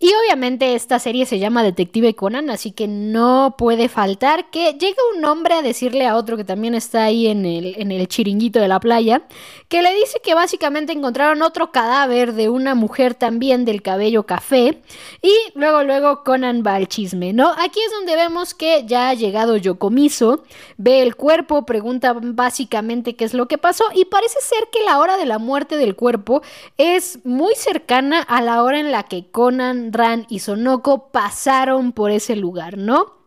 [0.00, 4.94] Y obviamente esta serie se llama Detective Conan, así que no puede faltar que llegue
[5.16, 8.60] un hombre a decirle a otro que también está ahí en el, en el chiringuito
[8.60, 9.22] de la playa,
[9.66, 14.80] que le dice que básicamente encontraron otro cadáver de una mujer también del cabello café.
[15.20, 17.48] Y luego, luego Conan va al chisme, ¿no?
[17.58, 20.44] Aquí es donde vemos que ya ha llegado Yokomiso,
[20.76, 25.00] ve el cuerpo, pregunta básicamente qué es lo que pasó y parece ser que la
[25.00, 26.40] hora de la muerte del cuerpo
[26.76, 32.10] es muy cercana a la hora en la que Conan Ran y Sonoko pasaron por
[32.10, 33.18] ese lugar, ¿no?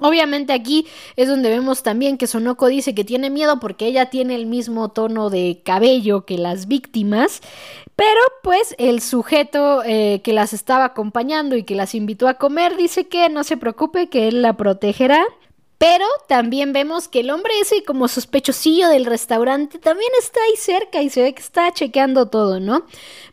[0.00, 0.86] Obviamente aquí
[1.16, 4.90] es donde vemos también que Sonoko dice que tiene miedo porque ella tiene el mismo
[4.90, 7.42] tono de cabello que las víctimas,
[7.94, 12.76] pero pues el sujeto eh, que las estaba acompañando y que las invitó a comer
[12.76, 15.24] dice que no se preocupe, que él la protegerá.
[15.82, 21.02] Pero también vemos que el hombre ese como sospechosillo del restaurante también está ahí cerca
[21.02, 22.86] y se ve que está chequeando todo, ¿no?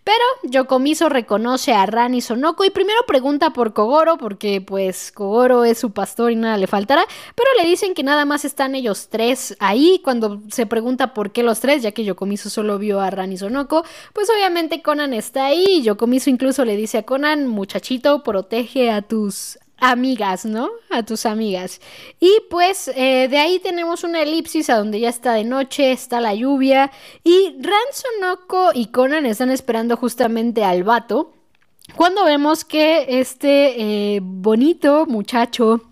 [0.04, 5.64] Pero Yokomiso reconoce a Ran y Sonoko y primero pregunta por Kogoro porque pues Kogoro
[5.64, 9.10] es su pastor y nada le faltará, pero le dicen que nada más están ellos
[9.12, 13.12] tres ahí cuando se pregunta por qué los tres, ya que Yokomiso solo vio a
[13.12, 17.46] Ran y Sonoko, pues obviamente Conan está ahí y Yokomiso incluso le dice a Conan,
[17.46, 20.70] muchachito, protege a tus amigas, ¿no?
[20.90, 21.82] A tus amigas.
[22.20, 26.22] Y pues eh, de ahí tenemos una elipsis a donde ya está de noche, está
[26.22, 26.92] la lluvia
[27.24, 31.34] y Ransonoko y Conan están esperando justamente al vato.
[31.96, 35.89] Cuando vemos que este eh, bonito muchacho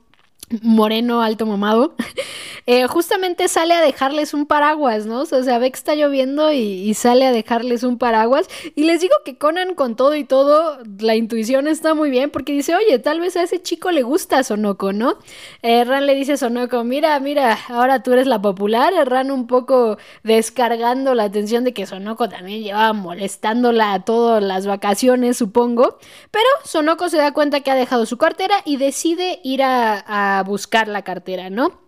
[0.62, 1.94] moreno, alto, mamado,
[2.66, 5.22] eh, justamente sale a dejarles un paraguas, ¿no?
[5.22, 8.48] O sea, ve que está lloviendo y, sale a dejarles un paraguas.
[8.76, 12.54] Y les digo que Conan con todo y todo, la intuición está muy bien porque
[12.54, 15.18] dice, oye, tal vez a ese chico le gusta Sonoko, ¿no?
[15.62, 18.94] Eh, Ran le dice a Sonoko, mira, mira, ahora tú eres la popular.
[19.06, 25.38] Ran un poco descargando la atención de que Sonoko también llevaba molestándola todas las vacaciones,
[25.38, 25.98] supongo.
[26.32, 30.88] Pero Sonoko se da cuenta que ha dejado su cartera y decide ir a buscar
[30.88, 31.87] la cartera, ¿no?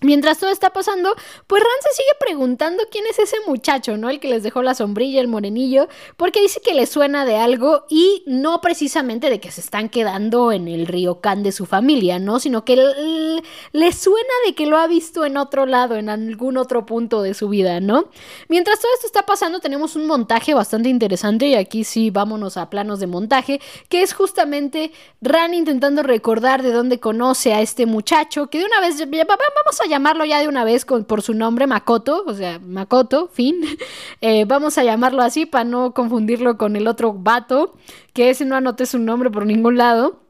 [0.00, 1.12] Mientras todo está pasando,
[1.48, 4.10] pues Ran se sigue preguntando quién es ese muchacho, ¿no?
[4.10, 7.84] El que les dejó la sombrilla, el morenillo, porque dice que le suena de algo
[7.88, 10.86] y no precisamente de que se están quedando en el
[11.20, 12.38] Can de su familia, ¿no?
[12.38, 16.86] Sino que le suena de que lo ha visto en otro lado, en algún otro
[16.86, 18.08] punto de su vida, ¿no?
[18.48, 22.70] Mientras todo esto está pasando, tenemos un montaje bastante interesante y aquí sí vámonos a
[22.70, 28.48] planos de montaje, que es justamente Ran intentando recordar de dónde conoce a este muchacho,
[28.48, 32.22] que de una vez vamos a llamarlo ya de una vez por su nombre, Makoto,
[32.26, 33.56] o sea, Makoto, fin.
[34.20, 37.74] Eh, vamos a llamarlo así para no confundirlo con el otro vato,
[38.12, 40.20] que ese no anoté su nombre por ningún lado.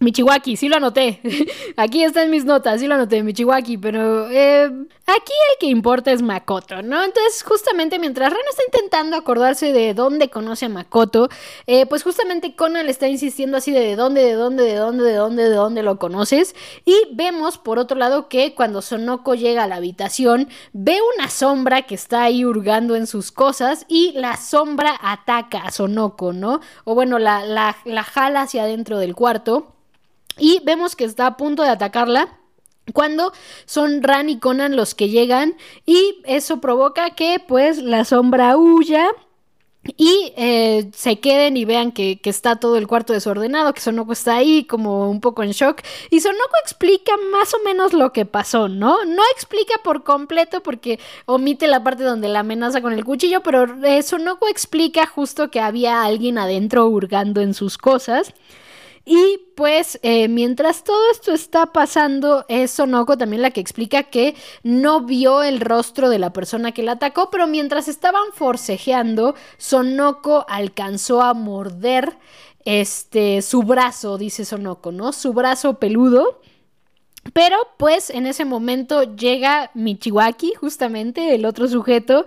[0.00, 1.20] Michiwaki, sí lo anoté.
[1.76, 4.66] Aquí están mis notas, sí lo anoté, Michiwaki, pero eh,
[5.06, 7.02] aquí el que importa es Makoto, ¿no?
[7.02, 11.28] Entonces, justamente mientras Ren está intentando acordarse de dónde conoce a Makoto,
[11.66, 15.04] eh, pues justamente Conan le está insistiendo así de, de dónde, de dónde, de dónde,
[15.04, 16.54] de dónde, de dónde lo conoces.
[16.84, 21.82] Y vemos, por otro lado, que cuando Sonoko llega a la habitación, ve una sombra
[21.82, 26.60] que está ahí hurgando en sus cosas y la sombra ataca a Sonoko, ¿no?
[26.84, 29.74] O bueno, la, la, la jala hacia adentro del cuarto
[30.38, 32.28] y vemos que está a punto de atacarla.
[32.94, 33.32] Cuando
[33.66, 39.10] son Ran y Conan los que llegan y eso provoca que pues la sombra huya
[39.96, 44.12] y eh, se queden y vean que, que, está todo el cuarto desordenado, que Sonoko
[44.12, 45.80] está ahí como un poco en shock.
[46.10, 49.04] Y Sonoko explica más o menos lo que pasó, ¿no?
[49.04, 53.64] No explica por completo porque omite la parte donde la amenaza con el cuchillo, pero
[53.84, 58.34] eh, Sonoko explica justo que había alguien adentro hurgando en sus cosas.
[59.10, 64.34] Y pues eh, mientras todo esto está pasando, es Sonoko también la que explica que
[64.62, 70.44] no vio el rostro de la persona que la atacó, pero mientras estaban forcejeando, Sonoko
[70.46, 72.18] alcanzó a morder
[72.66, 75.14] este su brazo, dice Sonoko, ¿no?
[75.14, 76.42] Su brazo peludo.
[77.32, 82.26] Pero pues en ese momento llega Michiwaki, justamente el otro sujeto,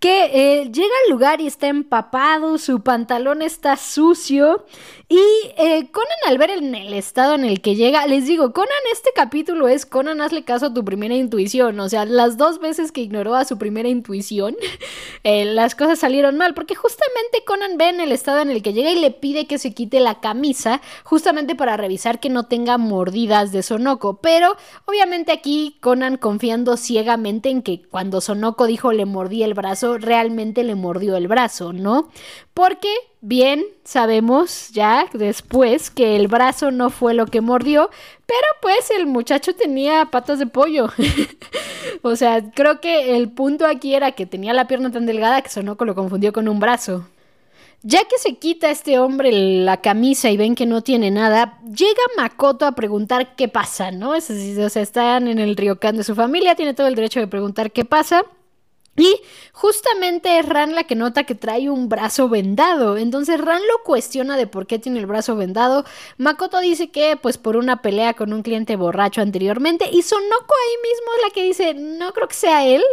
[0.00, 4.64] que eh, llega al lugar y está empapado, su pantalón está sucio
[5.10, 5.18] y
[5.58, 9.10] eh, Conan al ver en el estado en el que llega, les digo, Conan este
[9.12, 13.00] capítulo es Conan hazle caso a tu primera intuición, o sea, las dos veces que
[13.00, 14.56] ignoró a su primera intuición,
[15.24, 18.72] eh, las cosas salieron mal, porque justamente Conan ve en el estado en el que
[18.72, 22.78] llega y le pide que se quite la camisa, justamente para revisar que no tenga
[22.78, 29.06] mordidas de Sonoko, pero obviamente aquí Conan confiando ciegamente en que cuando Sonoko dijo le
[29.06, 32.08] mordí el brazo, realmente le mordió el brazo, ¿no?
[32.54, 37.90] Porque bien sabemos ya después que el brazo no fue lo que mordió,
[38.26, 40.88] pero pues el muchacho tenía patas de pollo.
[42.02, 45.50] o sea, creo que el punto aquí era que tenía la pierna tan delgada que
[45.50, 47.06] Sonoko lo confundió con un brazo.
[47.82, 52.02] Ya que se quita este hombre la camisa y ven que no tiene nada, llega
[52.14, 54.10] Makoto a preguntar qué pasa, ¿no?
[54.10, 57.72] o sea, están en el ryokan de su familia, tiene todo el derecho de preguntar
[57.72, 58.22] qué pasa.
[59.00, 59.18] Y
[59.52, 62.98] justamente es Ran la que nota que trae un brazo vendado.
[62.98, 65.86] Entonces Ran lo cuestiona de por qué tiene el brazo vendado.
[66.18, 69.88] Makoto dice que pues por una pelea con un cliente borracho anteriormente.
[69.90, 72.82] Y Sonoko ahí mismo es la que dice, no creo que sea él.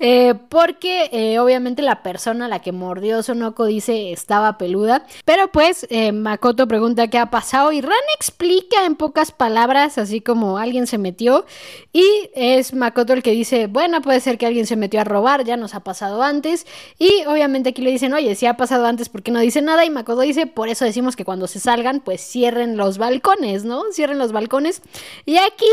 [0.00, 5.06] Eh, porque eh, obviamente la persona a la que mordió Sonoko dice estaba peluda.
[5.24, 10.20] Pero pues eh, Makoto pregunta qué ha pasado y Ran explica en pocas palabras, así
[10.20, 11.46] como alguien se metió.
[11.92, 15.33] Y es Makoto el que dice, bueno, puede ser que alguien se metió a robar
[15.42, 16.66] ya nos ha pasado antes.
[16.98, 19.84] Y obviamente aquí le dicen, oye, si ha pasado antes, ¿por qué no dice nada?
[19.84, 23.82] Y Makoto dice, por eso decimos que cuando se salgan, pues cierren los balcones, ¿no?
[23.92, 24.82] Cierren los balcones.
[25.26, 25.66] Y aquí,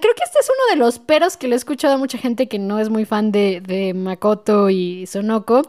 [0.00, 2.48] creo que este es uno de los peros que le he escuchado a mucha gente
[2.48, 5.62] que no es muy fan de, de Makoto y Sonoko.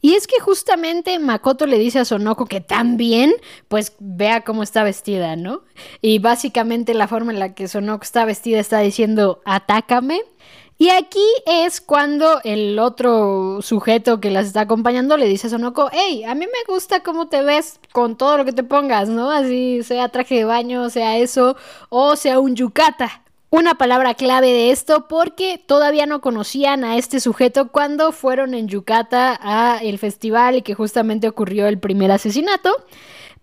[0.00, 3.32] Y es que justamente Makoto le dice a Sonoko que también,
[3.68, 5.62] pues vea cómo está vestida, ¿no?
[6.00, 10.22] Y básicamente la forma en la que Sonoko está vestida está diciendo, atácame.
[10.80, 15.90] Y aquí es cuando el otro sujeto que las está acompañando le dice a Sonoko,
[15.90, 19.32] hey, a mí me gusta cómo te ves con todo lo que te pongas, ¿no?
[19.32, 21.56] Así sea traje de baño, sea eso,
[21.88, 23.22] o sea un yukata.
[23.50, 28.68] Una palabra clave de esto porque todavía no conocían a este sujeto cuando fueron en
[28.68, 32.70] Yukata a el festival y que justamente ocurrió el primer asesinato.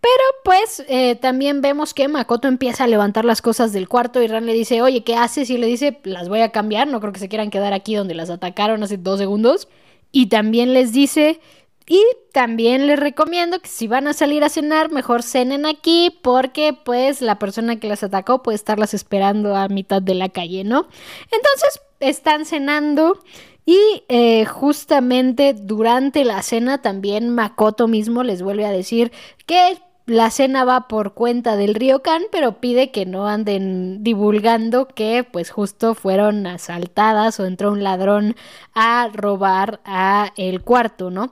[0.06, 4.28] Pero pues eh, también vemos que Makoto empieza a levantar las cosas del cuarto y
[4.28, 5.50] Ran le dice, oye, ¿qué haces?
[5.50, 8.14] Y le dice, las voy a cambiar, no creo que se quieran quedar aquí donde
[8.14, 9.68] las atacaron hace dos segundos.
[10.12, 11.40] Y también les dice,
[11.88, 16.78] y también les recomiendo que si van a salir a cenar, mejor cenen aquí porque
[16.86, 20.88] pues la persona que las atacó puede estarlas esperando a mitad de la calle, ¿no?
[21.32, 23.24] Entonces están cenando
[23.66, 29.12] y eh, justamente durante la cena también Makoto mismo les vuelve a decir
[29.48, 35.24] que la cena va por cuenta del Ryokan, pero pide que no anden divulgando que
[35.30, 38.36] pues justo fueron asaltadas o entró un ladrón
[38.74, 41.32] a robar a el cuarto, ¿no?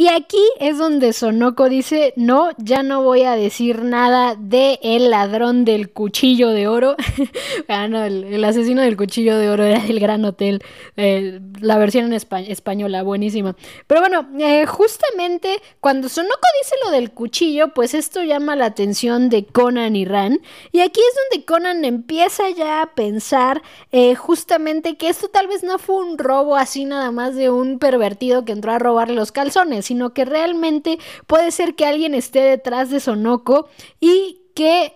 [0.00, 5.10] Y aquí es donde Sonoko dice, no, ya no voy a decir nada de el
[5.10, 6.96] ladrón del cuchillo de oro.
[7.68, 10.64] ah, no, el, asesino del cuchillo de oro era del Gran Hotel,
[10.96, 13.56] eh, la versión en española, buenísima.
[13.86, 19.28] Pero bueno, eh, justamente cuando Sonoko dice lo del cuchillo, pues esto llama la atención
[19.28, 20.40] de Conan y Ran.
[20.72, 23.60] Y aquí es donde Conan empieza ya a pensar
[23.92, 27.78] eh, justamente que esto tal vez no fue un robo así nada más de un
[27.78, 32.38] pervertido que entró a robarle los calzones sino que realmente puede ser que alguien esté
[32.42, 33.68] detrás de Sonoko
[33.98, 34.94] y que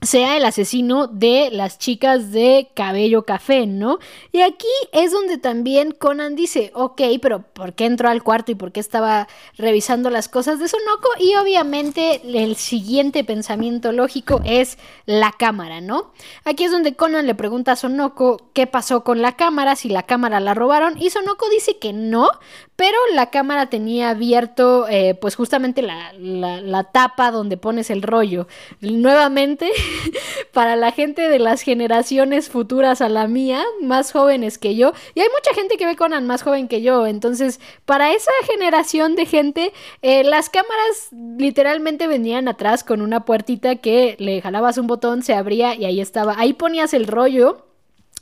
[0.00, 3.98] sea el asesino de las chicas de cabello café, ¿no?
[4.32, 8.54] Y aquí es donde también Conan dice, ok, pero ¿por qué entró al cuarto y
[8.54, 11.08] por qué estaba revisando las cosas de Sonoko?
[11.18, 16.12] Y obviamente el siguiente pensamiento lógico es la cámara, ¿no?
[16.44, 20.04] Aquí es donde Conan le pregunta a Sonoko qué pasó con la cámara, si la
[20.04, 22.28] cámara la robaron, y Sonoko dice que no,
[22.76, 28.48] pero la cámara tenía abierto eh, pues justamente la, la tapa donde pones el rollo.
[28.80, 29.70] Nuevamente
[30.52, 35.20] para la gente de las generaciones futuras a la mía, más jóvenes que yo, y
[35.20, 39.26] hay mucha gente que ve Conan más joven que yo, entonces para esa generación de
[39.26, 39.72] gente,
[40.02, 41.08] eh, las cámaras
[41.38, 46.00] literalmente venían atrás con una puertita que le jalabas un botón, se abría y ahí
[46.00, 47.64] estaba, ahí ponías el rollo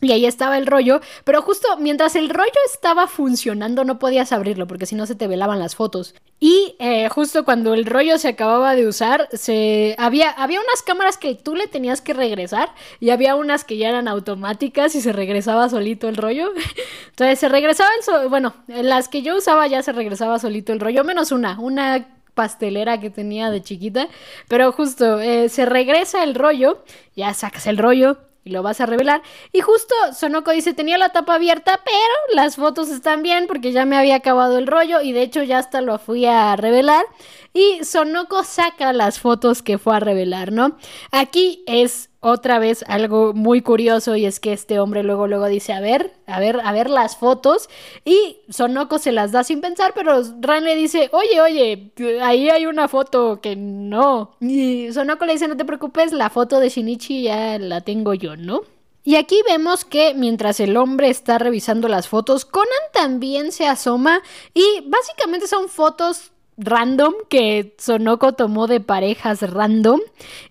[0.03, 4.67] y ahí estaba el rollo, pero justo mientras el rollo estaba funcionando no podías abrirlo
[4.67, 6.15] porque si no se te velaban las fotos.
[6.41, 11.19] Y eh, justo cuando el rollo se acababa de usar, se había, había unas cámaras
[11.19, 15.13] que tú le tenías que regresar y había unas que ya eran automáticas y se
[15.13, 16.51] regresaba solito el rollo.
[17.11, 17.91] Entonces se regresaba
[18.23, 18.29] el...
[18.29, 22.99] bueno, las que yo usaba ya se regresaba solito el rollo, menos una, una pastelera
[22.99, 24.09] que tenía de chiquita,
[24.49, 26.83] pero justo eh, se regresa el rollo,
[27.15, 29.23] ya sacas el rollo, y lo vas a revelar.
[29.53, 33.85] Y justo Sonoko dice, tenía la tapa abierta, pero las fotos están bien porque ya
[33.85, 37.05] me había acabado el rollo y de hecho ya hasta lo fui a revelar.
[37.53, 40.77] Y Sonoko saca las fotos que fue a revelar, ¿no?
[41.11, 45.73] Aquí es otra vez algo muy curioso y es que este hombre luego luego dice,
[45.73, 47.69] a ver, a ver, a ver las fotos
[48.05, 51.93] y Sonoko se las da sin pensar, pero Ran le dice, oye, oye,
[52.23, 54.37] ahí hay una foto que no.
[54.41, 58.37] Y Sonoko le dice, no te preocupes, la foto de Shinichi ya la tengo yo,
[58.37, 58.63] ¿no?
[59.05, 64.23] Y aquí vemos que mientras el hombre está revisando las fotos, Conan también se asoma
[64.55, 70.01] y básicamente son fotos random que Sonoko tomó de parejas random.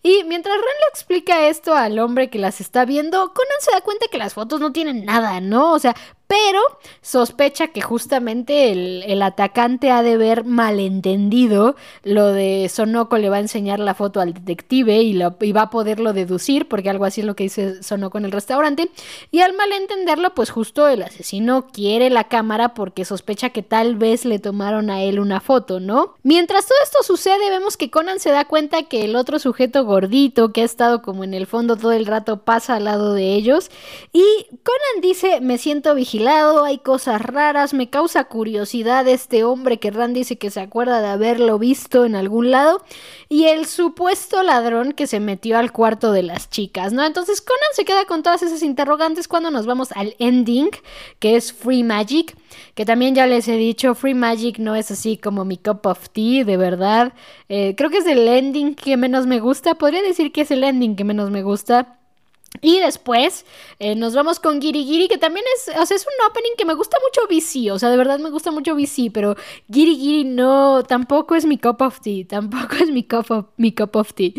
[0.03, 3.81] Y mientras Ren le explica esto al hombre que las está viendo, Conan se da
[3.81, 5.73] cuenta que las fotos no tienen nada, ¿no?
[5.73, 5.95] O sea,
[6.32, 6.61] pero
[7.01, 13.41] sospecha que justamente el, atacante ha de ver malentendido lo de Sonoko le va a
[13.41, 17.36] enseñar la foto al detective y, va a poderlo deducir, porque algo así es lo
[17.36, 18.89] que dice Sonoko en el restaurante,
[19.29, 24.23] y al malentenderlo, pues justo el asesino quiere la cámara porque sospecha que tal vez
[24.23, 26.15] le tomaron a él una foto, ¿no?
[26.23, 30.53] Mientras todo esto sucede, vemos que Conan se da cuenta que el otro sujeto gordito
[30.53, 33.69] que ha estado como en el fondo todo el rato pasa al lado de ellos,
[34.13, 34.23] y
[34.63, 39.91] Conan dice, me siento vigilante lado, hay cosas raras, me causa curiosidad este hombre que
[39.91, 42.84] Rand dice que se acuerda de haberlo visto en algún lado
[43.30, 47.03] y el supuesto ladrón que se metió al cuarto de las chicas, ¿no?
[47.03, 50.69] Entonces Conan se queda con todas esas interrogantes cuando nos vamos al ending,
[51.19, 52.36] que es Free Magic,
[52.76, 56.09] que también ya les he dicho, Free Magic no es así como mi cup of
[56.09, 57.13] tea, de verdad.
[57.49, 60.63] Eh, creo que es el ending que menos me gusta, podría decir que es el
[60.63, 62.00] ending que menos me gusta.
[62.59, 63.45] Y después
[63.79, 66.65] eh, nos vamos con Giri Giri, que también es, o sea, es un opening que
[66.65, 69.35] me gusta mucho VC, o sea, de verdad me gusta mucho VC, pero
[69.71, 73.71] Giri Giri no, tampoco es mi cup of tea, tampoco es mi cup of, mi
[73.71, 74.33] cup of tea.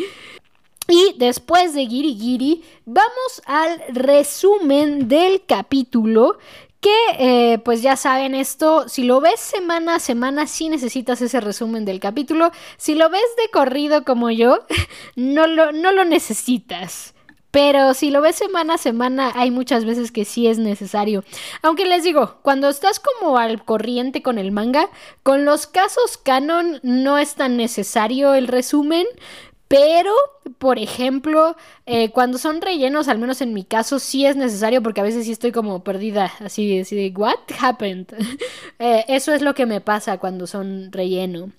[0.88, 6.38] Y después de Giri Giri, vamos al resumen del capítulo.
[6.80, 6.90] Que
[7.20, 11.84] eh, pues ya saben esto, si lo ves semana a semana sí necesitas ese resumen
[11.84, 12.50] del capítulo.
[12.76, 14.66] Si lo ves de corrido como yo,
[15.14, 17.11] no lo, no lo necesitas.
[17.52, 21.22] Pero si lo ves semana a semana, hay muchas veces que sí es necesario.
[21.60, 24.88] Aunque les digo, cuando estás como al corriente con el manga,
[25.22, 29.06] con los casos canon no es tan necesario el resumen.
[29.68, 30.12] Pero,
[30.58, 35.00] por ejemplo, eh, cuando son rellenos, al menos en mi caso, sí es necesario porque
[35.00, 38.08] a veces sí estoy como perdida, así, así de, ¿what happened?
[38.78, 41.52] Eh, eso es lo que me pasa cuando son relleno.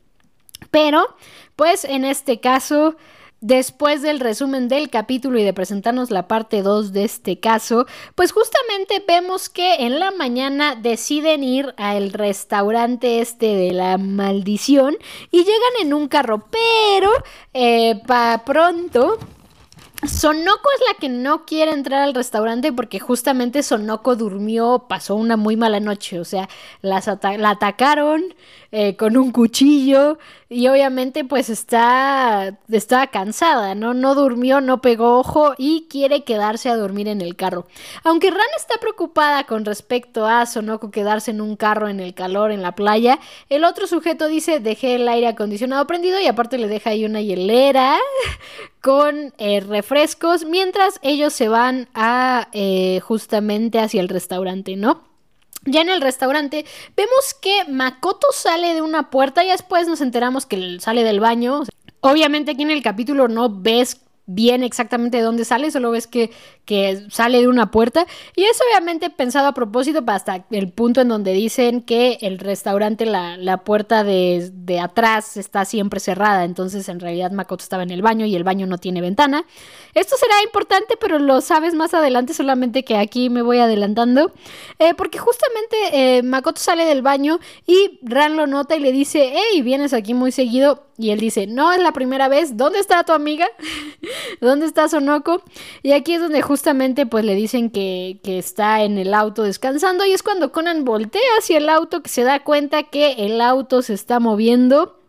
[0.72, 1.16] Pero,
[1.56, 2.98] pues en este caso,
[3.44, 7.86] después del resumen del capítulo y de presentarnos la parte 2 de este caso,
[8.16, 14.96] pues justamente vemos que en la mañana deciden ir al restaurante este de la maldición
[15.30, 17.12] y llegan en un carro, pero
[17.54, 19.20] eh, para pronto
[20.08, 25.38] Sonoko es la que no quiere entrar al restaurante porque justamente Sonoko durmió, pasó una
[25.38, 26.50] muy mala noche, o sea,
[26.82, 27.02] la
[27.50, 28.34] atacaron
[28.72, 30.18] eh, con un cuchillo
[30.50, 33.94] y obviamente pues está, está cansada, ¿no?
[33.94, 37.68] No durmió, no pegó ojo y quiere quedarse a dormir en el carro.
[38.04, 42.52] Aunque Ran está preocupada con respecto a Sonoko quedarse en un carro en el calor
[42.52, 46.68] en la playa, el otro sujeto dice dejé el aire acondicionado prendido y aparte le
[46.68, 47.98] deja ahí una hielera
[48.84, 55.06] con eh, refrescos mientras ellos se van a eh, justamente hacia el restaurante, ¿no?
[55.64, 56.66] Ya en el restaurante
[56.98, 61.64] vemos que Makoto sale de una puerta y después nos enteramos que sale del baño.
[62.02, 66.32] Obviamente aquí en el capítulo no ves bien exactamente de dónde sale, solo ves que,
[66.66, 68.06] que, sale de una puerta.
[68.36, 72.40] Y es obviamente pensado a propósito para hasta el punto en donde dicen que el
[72.40, 76.46] restaurante, la, la puerta de, de, atrás está siempre cerrada.
[76.46, 79.44] Entonces en realidad Makoto estaba en el baño y el baño no tiene ventana.
[79.94, 84.32] Esto será importante, pero lo sabes más adelante, solamente que aquí me voy adelantando.
[84.80, 89.34] Eh, porque justamente eh, Makoto sale del baño y Ran lo nota y le dice,
[89.34, 90.88] hey, vienes aquí muy seguido.
[90.98, 93.48] Y él dice, no es la primera vez, ¿dónde está tu amiga?
[94.42, 95.42] ¿Dónde está Sonoko?
[95.82, 100.06] Y aquí es donde justamente pues le dicen que, que está en el auto descansando
[100.06, 103.82] y es cuando Conan voltea hacia el auto que se da cuenta que el auto
[103.82, 105.03] se está moviendo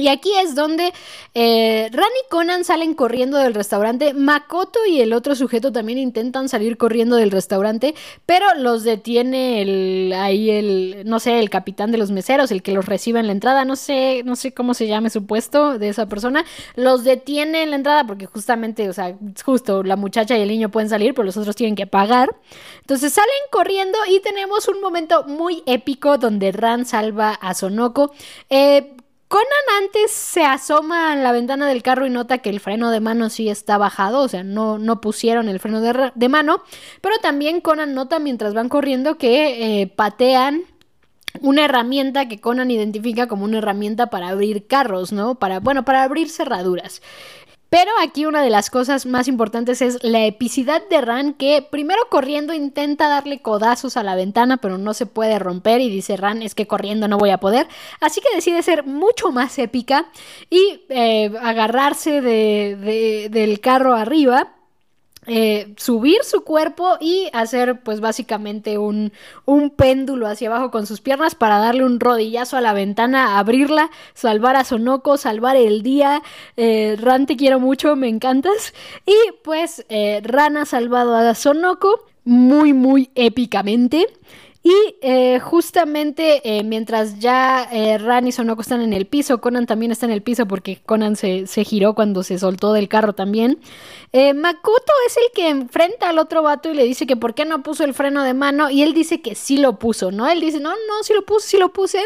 [0.00, 0.92] y aquí es donde
[1.34, 4.14] eh, Ran y Conan salen corriendo del restaurante.
[4.14, 7.94] Makoto y el otro sujeto también intentan salir corriendo del restaurante,
[8.26, 12.72] pero los detiene el, ahí el, no sé, el capitán de los meseros, el que
[12.72, 13.64] los recibe en la entrada.
[13.64, 16.44] No sé, no sé cómo se llame su puesto de esa persona.
[16.76, 20.70] Los detiene en la entrada porque justamente, o sea, justo la muchacha y el niño
[20.70, 22.34] pueden salir, pero los otros tienen que pagar.
[22.80, 28.12] Entonces salen corriendo y tenemos un momento muy épico donde Ran salva a Sonoko.
[28.48, 28.94] Eh,
[29.30, 29.44] Conan
[29.84, 33.30] antes se asoma a la ventana del carro y nota que el freno de mano
[33.30, 36.64] sí está bajado, o sea, no, no pusieron el freno de, mano,
[37.00, 40.62] pero también Conan nota mientras van corriendo que eh, patean
[41.42, 45.36] una herramienta que Conan identifica como una herramienta para abrir carros, ¿no?
[45.36, 47.00] Para, bueno, para abrir cerraduras.
[47.70, 52.00] Pero aquí una de las cosas más importantes es la epicidad de Ran, que primero
[52.10, 56.42] corriendo intenta darle codazos a la ventana, pero no se puede romper y dice Ran,
[56.42, 57.68] es que corriendo no voy a poder.
[58.00, 60.10] Así que decide ser mucho más épica
[60.50, 64.52] y eh, agarrarse del carro arriba
[65.26, 69.12] eh, subir su cuerpo y hacer pues básicamente un,
[69.44, 73.90] un, péndulo hacia abajo con sus piernas para darle un rodillazo a la ventana, abrirla,
[74.14, 76.22] salvar a Sonoko, salvar el día.
[76.56, 78.72] Eh, Ran te quiero mucho, me encantas.
[79.04, 79.14] Y
[79.44, 84.06] pues eh, Ran ha salvado a Sonoko muy muy épicamente.
[84.62, 89.64] Y eh, justamente eh, mientras ya eh, Ran y Sonoko están en el piso, Conan
[89.64, 93.14] también está en el piso porque Conan se, se giró cuando se soltó del carro
[93.14, 93.58] también.
[94.12, 97.46] Eh, Makoto es el que enfrenta al otro vato y le dice que por qué
[97.46, 100.28] no puso el freno de mano y él dice que sí lo puso, ¿no?
[100.28, 102.04] Él dice, no, no, sí lo puse, sí lo puse.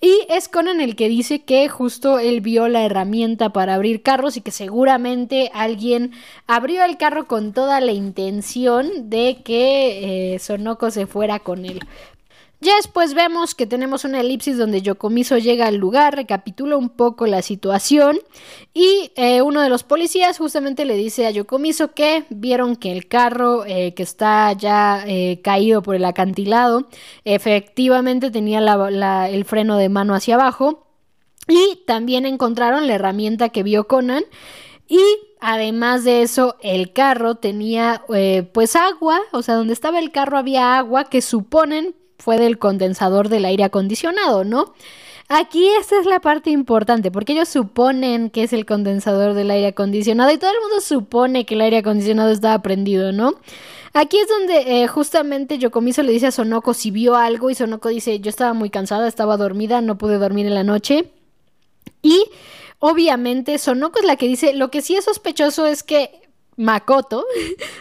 [0.00, 4.38] Y es Conan el que dice que justo él vio la herramienta para abrir carros
[4.38, 6.12] y que seguramente alguien
[6.46, 11.81] abrió el carro con toda la intención de que Sonoko se fuera con él.
[12.62, 17.26] Ya después vemos que tenemos una elipsis donde Yokomiso llega al lugar, recapitula un poco
[17.26, 18.20] la situación
[18.72, 23.08] y eh, uno de los policías justamente le dice a Yokomiso que vieron que el
[23.08, 26.86] carro eh, que está ya eh, caído por el acantilado
[27.24, 30.86] efectivamente tenía el freno de mano hacia abajo
[31.48, 34.22] y también encontraron la herramienta que vio Conan
[34.86, 35.00] y
[35.42, 38.02] además de eso, el carro tenía
[38.52, 43.28] pues agua, o sea, donde estaba el carro había agua que suponen fue del condensador
[43.28, 44.72] del aire acondicionado, ¿no?
[45.28, 49.68] Aquí esta es la parte importante, porque ellos suponen que es el condensador del aire
[49.68, 53.34] acondicionado y todo el mundo supone que el aire acondicionado estaba prendido, ¿no?
[53.94, 57.88] Aquí es donde eh, justamente Yokomiso le dice a Sonoko si vio algo y Sonoko
[57.88, 61.10] dice yo estaba muy cansada, estaba dormida, no pude dormir en la noche.
[62.02, 62.24] Y
[62.84, 67.24] obviamente Sonoko es la que dice lo que sí es sospechoso es que Makoto,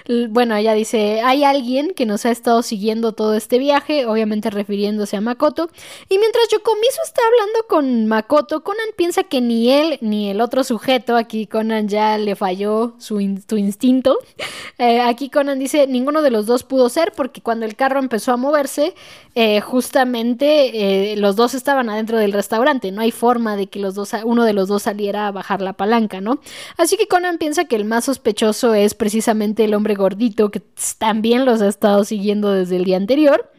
[0.30, 5.18] bueno, ella dice, hay alguien que nos ha estado siguiendo todo este viaje, obviamente refiriéndose
[5.18, 5.70] a Makoto,
[6.08, 10.64] y mientras Yokomizu está hablando con Makoto, Conan piensa que ni él ni el otro
[10.64, 14.18] sujeto, aquí Conan ya le falló su, instinto,
[14.78, 18.32] eh, aquí Conan dice, ninguno de los dos pudo ser porque cuando el carro empezó
[18.32, 18.96] a moverse,
[19.36, 23.96] eh, justamente eh, los dos estaban adentro del restaurante, no hay forma de que los
[23.96, 26.40] dos, uno de los dos saliera a bajar la palanca, ¿no?
[26.78, 30.62] Así que Conan piensa que el más sospechoso es precisamente el hombre gordito que
[30.98, 33.50] también los ha estado siguiendo desde el día anterior.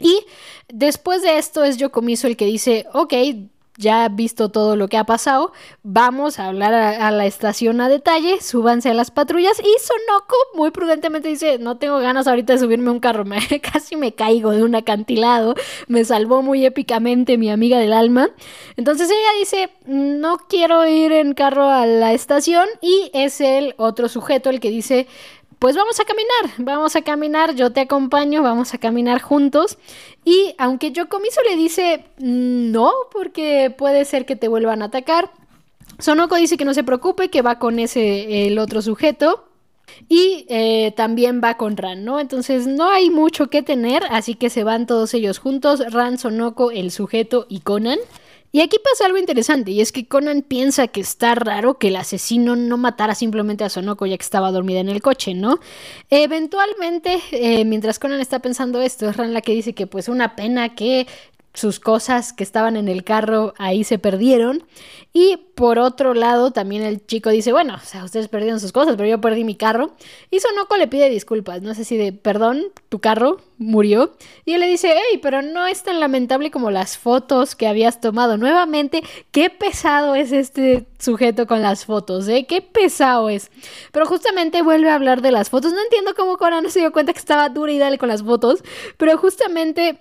[0.00, 0.24] Y
[0.72, 3.12] después de esto es Yokomiso el que dice, ok,
[3.76, 5.52] ya visto todo lo que ha pasado,
[5.82, 10.70] vamos a hablar a, la estación a detalle, súbanse a las patrullas y Sonoko muy
[10.70, 13.38] prudentemente dice, no tengo ganas ahorita de subirme a un carro, me,
[13.72, 15.54] casi me caigo de un acantilado,
[15.88, 18.30] me salvó muy épicamente mi amiga del alma.
[18.76, 24.08] Entonces ella dice, no quiero ir en carro a la estación y es el otro
[24.08, 25.06] sujeto el que dice,
[25.62, 29.78] pues vamos a caminar, vamos a caminar, yo te acompaño, vamos a caminar juntos.
[30.24, 35.30] Y aunque Yokomiso le dice no, porque puede ser que te vuelvan a atacar,
[36.00, 39.44] Sonoko dice que no se preocupe, que va con ese, el otro sujeto.
[40.08, 42.18] Y eh, también va con Ran, ¿no?
[42.18, 46.72] Entonces no hay mucho que tener, así que se van todos ellos juntos, Ran, Sonoko,
[46.72, 48.00] el sujeto y Conan.
[48.54, 51.96] Y aquí pasa algo interesante, y es que Conan piensa que está raro que el
[51.96, 55.58] asesino no matara simplemente a Sonoko ya que estaba dormida en el coche, ¿no?
[56.10, 60.36] Eventualmente, eh, mientras Conan está pensando esto, es Ran la que dice que pues una
[60.36, 61.06] pena que
[61.54, 64.64] sus cosas que estaban en el carro ahí se perdieron.
[65.12, 68.96] Y por otro lado, también el chico dice, bueno, o sea, ustedes perdieron sus cosas,
[68.96, 69.94] pero yo perdí mi carro.
[70.30, 74.16] Y Sonoko le pide disculpas, no sé si de, perdón, tu carro murió.
[74.46, 78.00] Y él le dice, hey, pero no es tan lamentable como las fotos que habías
[78.00, 78.38] tomado.
[78.38, 82.46] Nuevamente, qué pesado es este sujeto con las fotos, ¿eh?
[82.48, 83.50] Qué pesado es.
[83.92, 85.72] Pero justamente vuelve a hablar de las fotos.
[85.72, 88.22] No entiendo cómo Conan no se dio cuenta que estaba dura y dale con las
[88.22, 88.64] fotos,
[88.96, 90.00] pero justamente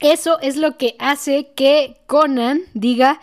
[0.00, 3.20] eso es lo que hace que Conan diga,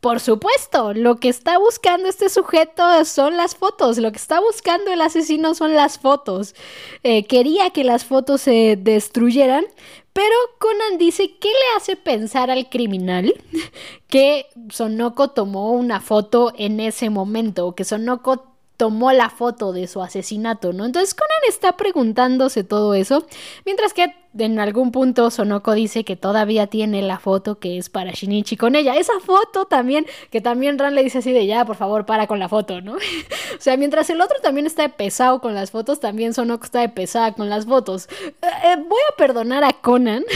[0.00, 4.92] por supuesto, lo que está buscando este sujeto son las fotos, lo que está buscando
[4.92, 6.54] el asesino son las fotos.
[7.02, 9.64] Eh, quería que las fotos se destruyeran,
[10.12, 13.34] pero Conan dice, ¿qué le hace pensar al criminal
[14.08, 20.02] que Sonoko tomó una foto en ese momento, que Sonoko tomó la foto de su
[20.02, 20.84] asesinato, ¿no?
[20.84, 23.26] Entonces Conan está preguntándose todo eso,
[23.64, 28.10] mientras que en algún punto Sonoko dice que todavía tiene la foto que es para
[28.10, 28.96] Shinichi con ella.
[28.96, 32.38] Esa foto también, que también Ran le dice así de ya, por favor, para con
[32.40, 32.94] la foto, ¿no?
[32.94, 36.80] o sea, mientras el otro también está de pesado con las fotos, también Sonoko está
[36.80, 38.08] de pesada con las fotos.
[38.26, 38.32] Eh,
[38.64, 40.24] eh, voy a perdonar a Conan.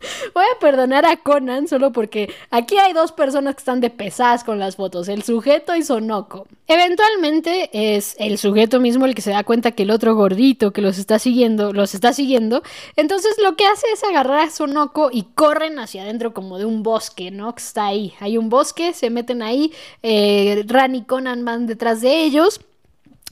[0.34, 4.44] Voy a perdonar a Conan solo porque aquí hay dos personas que están de pesadas
[4.44, 6.46] con las fotos, el sujeto y Sonoko.
[6.66, 10.82] Eventualmente es el sujeto mismo el que se da cuenta que el otro gordito que
[10.82, 12.62] los está siguiendo, los está siguiendo.
[12.96, 16.82] Entonces lo que hace es agarrar a Sonoko y corren hacia adentro como de un
[16.82, 17.54] bosque, ¿no?
[17.54, 18.14] Que está ahí.
[18.20, 19.72] Hay un bosque, se meten ahí,
[20.02, 22.60] eh, Ran y Conan van detrás de ellos.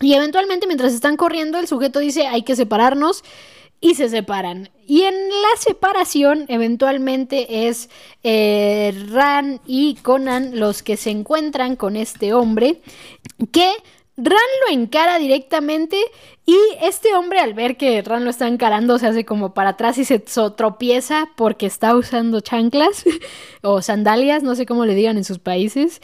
[0.00, 3.24] Y eventualmente mientras están corriendo el sujeto dice hay que separarnos
[3.80, 4.70] y se separan.
[4.86, 7.90] Y en la separación eventualmente es
[8.22, 12.80] eh, Ran y Conan los que se encuentran con este hombre
[13.52, 13.70] que
[14.16, 15.96] Ran lo encara directamente
[16.44, 19.96] y este hombre al ver que Ran lo está encarando se hace como para atrás
[19.98, 20.18] y se
[20.56, 23.04] tropieza porque está usando chanclas
[23.62, 26.00] o sandalias, no sé cómo le digan en sus países.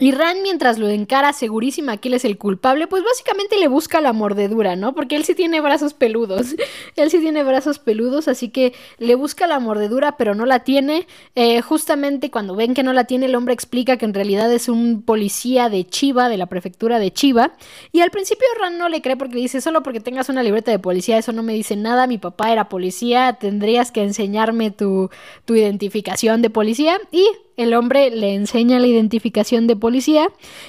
[0.00, 4.00] Y Ran, mientras lo encara segurísima que él es el culpable, pues básicamente le busca
[4.00, 4.92] la mordedura, ¿no?
[4.92, 6.56] Porque él sí tiene brazos peludos.
[6.96, 11.06] él sí tiene brazos peludos, así que le busca la mordedura, pero no la tiene.
[11.36, 14.68] Eh, justamente cuando ven que no la tiene, el hombre explica que en realidad es
[14.68, 17.52] un policía de Chiva, de la prefectura de Chiva.
[17.92, 20.80] Y al principio Ran no le cree porque dice, solo porque tengas una libreta de
[20.80, 22.08] policía, eso no me dice nada.
[22.08, 25.10] Mi papá era policía, tendrías que enseñarme tu,
[25.44, 26.98] tu identificación de policía.
[27.12, 29.83] Y el hombre le enseña la identificación de policía.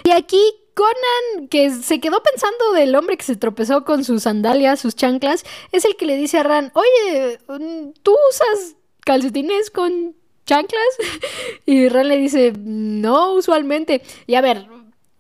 [0.04, 0.42] Y aquí
[0.76, 5.46] Conan, que se quedó pensando del hombre que se tropezó con sus sandalias, sus chanclas,
[5.72, 7.40] es el que le dice a Ran, oye,
[8.04, 10.84] ¿tú usas calcetines con chanclas?
[11.66, 14.02] Y Ran le dice, no, usualmente.
[14.28, 14.68] Y a ver,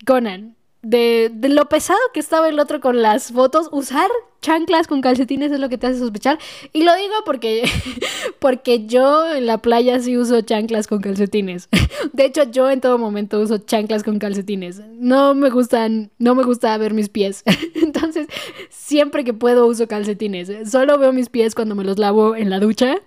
[0.05, 0.55] Conan,
[0.85, 4.07] de, lo pesado que estaba el otro con las fotos, usar
[4.41, 6.37] chanclas con calcetines es lo que te hace sospechar.
[6.73, 7.63] Y lo digo porque,
[8.39, 11.69] porque yo en la playa sí uso chanclas con calcetines.
[12.13, 14.81] De hecho, yo en todo momento uso chanclas con calcetines.
[14.99, 17.43] No me gustan, no me gusta ver mis pies.
[17.75, 18.27] Entonces,
[18.69, 20.69] siempre que puedo uso calcetines.
[20.69, 22.97] Solo veo mis pies cuando me los lavo en la ducha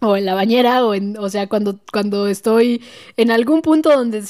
[0.00, 2.82] o en la bañera o en o sea cuando cuando estoy
[3.16, 4.22] en algún punto donde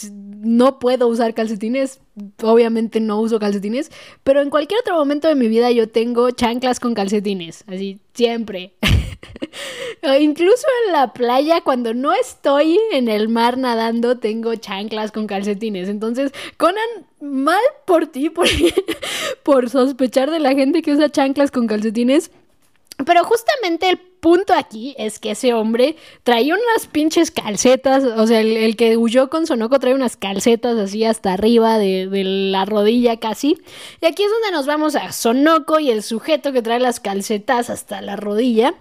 [0.45, 2.01] no puedo usar calcetines,
[2.43, 3.91] obviamente no uso calcetines,
[4.23, 8.75] pero en cualquier otro momento de mi vida yo tengo chanclas con calcetines, así siempre.
[10.21, 15.89] Incluso en la playa, cuando no estoy en el mar nadando, tengo chanclas con calcetines.
[15.89, 18.47] Entonces, Conan, mal por ti, por,
[19.43, 22.31] por sospechar de la gente que usa chanclas con calcetines.
[23.05, 28.41] Pero justamente el punto aquí es que ese hombre traía unas pinches calcetas, o sea,
[28.41, 33.19] el, que huyó con Sonoco trae unas calcetas así hasta arriba de, de, la rodilla
[33.19, 33.59] casi.
[34.01, 37.69] Y aquí es donde nos vamos a Sonoco y el sujeto que trae las calcetas
[37.69, 38.73] hasta la rodilla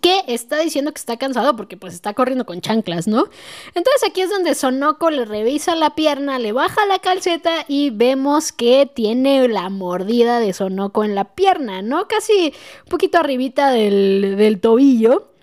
[0.00, 3.28] que está diciendo que está cansado porque pues está corriendo con chanclas, ¿no?
[3.68, 8.52] Entonces aquí es donde Sonoko le revisa la pierna, le baja la calceta y vemos
[8.52, 12.08] que tiene la mordida de Sonoko en la pierna, ¿no?
[12.08, 12.52] Casi
[12.84, 15.33] un poquito arribita del, del tobillo.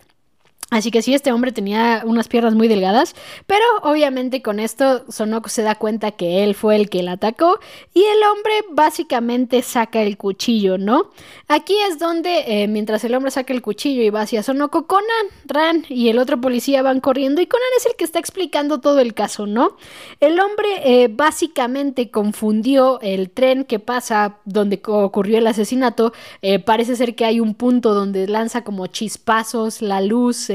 [0.72, 3.14] Así que sí, este hombre tenía unas piernas muy delgadas,
[3.46, 7.60] pero obviamente con esto Sonoko se da cuenta que él fue el que la atacó
[7.94, 11.12] y el hombre básicamente saca el cuchillo, ¿no?
[11.50, 15.04] Aquí es donde, eh, mientras el hombre saca el cuchillo y va hacia Sonoko, Conan,
[15.44, 19.02] Ran y el otro policía van corriendo y Conan es el que está explicando todo
[19.02, 19.76] el caso, ¿no?
[20.22, 26.96] El hombre eh, básicamente confundió el tren que pasa donde ocurrió el asesinato, eh, parece
[26.96, 30.50] ser que hay un punto donde lanza como chispazos la luz,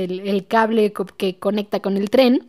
[0.49, 2.49] cable que conecta con el tren.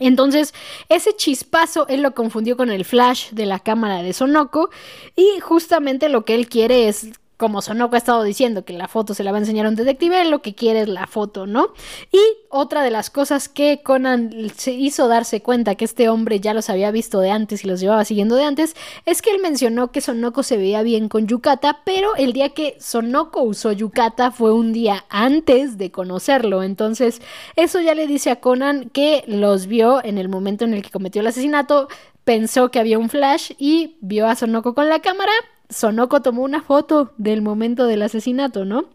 [0.00, 0.54] Entonces,
[0.88, 4.70] ese chispazo él lo confundió con el flash de la cámara de Sonoko
[5.16, 7.10] y justamente lo que él quiere es
[7.42, 9.74] como Sonoko ha estado diciendo que la foto se la va a enseñar a un
[9.74, 11.70] detective, lo que quiere es la foto, ¿no?
[12.12, 12.20] Y
[12.50, 16.70] otra de las cosas que Conan se hizo darse cuenta que este hombre ya los
[16.70, 18.76] había visto de antes y los llevaba siguiendo de antes,
[19.06, 22.76] es que él mencionó que Sonoko se veía bien con Yukata, pero el día que
[22.78, 26.62] Sonoko usó Yukata fue un día antes de conocerlo.
[26.62, 27.22] Entonces,
[27.56, 30.90] eso ya le dice a Conan que los vio en el momento en el que
[30.90, 31.88] cometió el asesinato,
[32.22, 35.32] pensó que había un flash y vio a Sonoko con la cámara,
[35.72, 38.86] Sonoko tomó una foto del momento del asesinato, ¿no?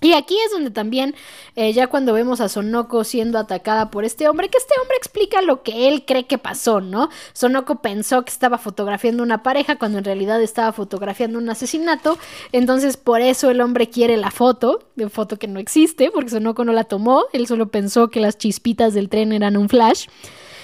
[0.00, 1.14] Y aquí es donde también,
[1.56, 5.40] eh, ya cuando vemos a Sonoko siendo atacada por este hombre, que este hombre explica
[5.40, 7.08] lo que él cree que pasó, ¿no?
[7.32, 12.18] Sonoko pensó que estaba fotografiando una pareja cuando en realidad estaba fotografiando un asesinato,
[12.52, 16.66] entonces por eso el hombre quiere la foto, de foto que no existe, porque Sonoko
[16.66, 20.08] no la tomó, él solo pensó que las chispitas del tren eran un flash.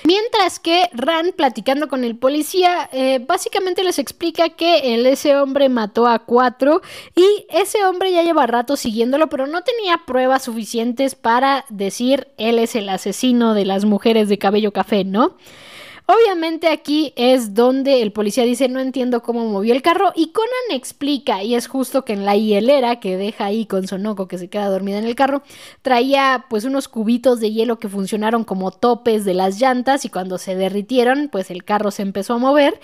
[0.05, 6.07] Mientras que Ran, platicando con el policía, eh, básicamente les explica que ese hombre mató
[6.07, 6.81] a cuatro
[7.15, 12.59] y ese hombre ya lleva rato siguiéndolo, pero no tenía pruebas suficientes para decir él
[12.59, 15.37] es el asesino de las mujeres de cabello café, ¿no?
[16.13, 20.51] Obviamente aquí es donde el policía dice no entiendo cómo movió el carro y Conan
[20.73, 24.51] explica y es justo que en la hielera que deja ahí con Sonoco que se
[24.51, 25.45] queda dormida en el carro
[25.83, 30.39] traía pues unos cubitos de hielo que funcionaron como topes de las llantas y cuando
[30.39, 32.81] se derritieron pues el carro se empezó a mover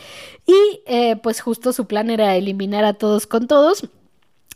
[0.46, 3.88] y eh, pues justo su plan era eliminar a todos con todos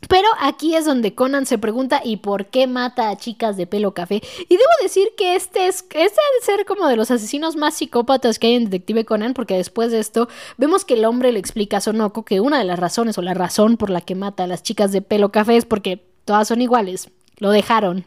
[0.09, 3.93] pero aquí es donde Conan se pregunta ¿y por qué mata a chicas de pelo
[3.93, 4.23] café?
[4.49, 8.39] Y debo decir que este es este de ser como de los asesinos más psicópatas
[8.39, 11.79] que hay en Detective Conan, porque después de esto vemos que el hombre le explica
[11.79, 14.47] a Sonoko que una de las razones o la razón por la que mata a
[14.47, 17.11] las chicas de pelo café es porque todas son iguales.
[17.39, 18.05] Lo dejaron.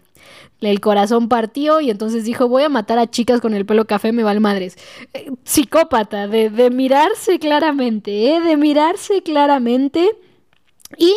[0.61, 4.11] El corazón partió y entonces dijo, voy a matar a chicas con el pelo café,
[4.13, 4.77] me vale madres.
[5.13, 8.39] Eh, psicópata, de, de mirarse claramente, ¿eh?
[8.39, 10.09] De mirarse claramente
[10.97, 11.15] y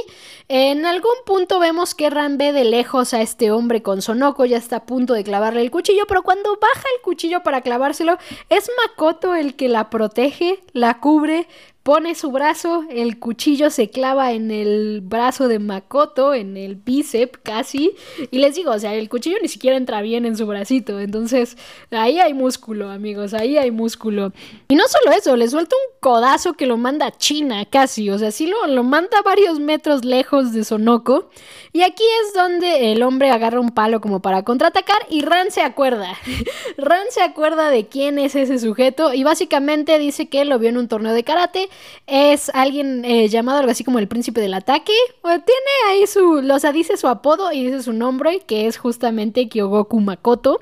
[0.48, 4.56] en algún punto vemos que Ran ve de lejos a este hombre con Sonoko, ya
[4.56, 8.18] está a punto de clavarle el cuchillo, pero cuando baja el cuchillo para clavárselo,
[8.48, 11.48] es Makoto el que la protege, la cubre,
[11.86, 17.38] pone su brazo, el cuchillo se clava en el brazo de Makoto, en el bíceps
[17.44, 17.92] casi,
[18.32, 21.56] y les digo, o sea, el cuchillo ni siquiera entra bien en su bracito, entonces
[21.92, 24.32] ahí hay músculo, amigos, ahí hay músculo.
[24.66, 28.18] Y no solo eso, le suelta un codazo que lo manda a China casi, o
[28.18, 31.30] sea, sí lo, lo manda varios metros lejos de Sonoko,
[31.72, 35.62] y aquí es donde el hombre agarra un palo como para contraatacar y Ran se
[35.62, 36.18] acuerda,
[36.78, 40.78] Ran se acuerda de quién es ese sujeto y básicamente dice que lo vio en
[40.78, 41.68] un torneo de karate,
[42.06, 44.92] es alguien eh, llamado algo así como el príncipe del ataque.
[45.22, 50.60] tiene ahí su, dice su apodo y dice su nombre, que es justamente Kyogoku Makoto.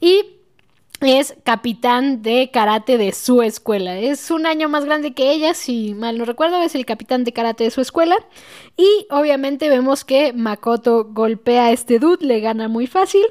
[0.00, 0.38] Y
[1.00, 3.98] es capitán de karate de su escuela.
[3.98, 7.32] Es un año más grande que ella, si mal no recuerdo, es el capitán de
[7.32, 8.16] karate de su escuela.
[8.76, 13.24] Y obviamente vemos que Makoto golpea a este dude, le gana muy fácil.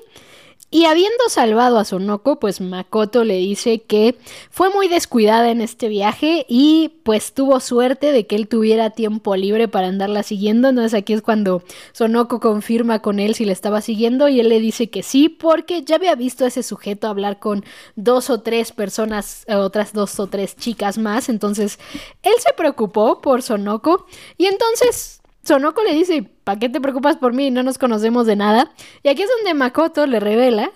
[0.69, 4.17] Y habiendo salvado a Sonoko, pues Makoto le dice que
[4.51, 9.37] fue muy descuidada en este viaje y pues tuvo suerte de que él tuviera tiempo
[9.37, 10.67] libre para andarla siguiendo.
[10.67, 11.63] Entonces aquí es cuando
[11.93, 15.83] Sonoko confirma con él si le estaba siguiendo y él le dice que sí porque
[15.83, 17.63] ya había visto a ese sujeto hablar con
[17.95, 21.29] dos o tres personas, eh, otras dos o tres chicas más.
[21.29, 21.79] Entonces
[22.23, 24.05] él se preocupó por Sonoko
[24.37, 27.51] y entonces Sonoko le dice, ¿para qué te preocupas por mí?
[27.51, 28.71] No nos conocemos de nada.
[29.01, 30.71] Y aquí es donde Makoto le revela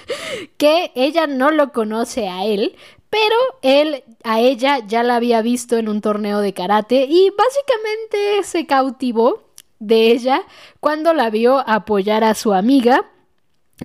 [0.58, 2.74] que ella no lo conoce a él,
[3.08, 8.42] pero él a ella ya la había visto en un torneo de karate y básicamente
[8.42, 9.44] se cautivó
[9.78, 10.42] de ella
[10.80, 13.04] cuando la vio apoyar a su amiga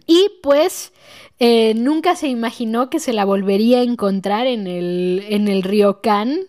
[0.07, 0.91] y pues
[1.37, 5.61] eh, nunca se imaginó que se la volvería a encontrar en el, en el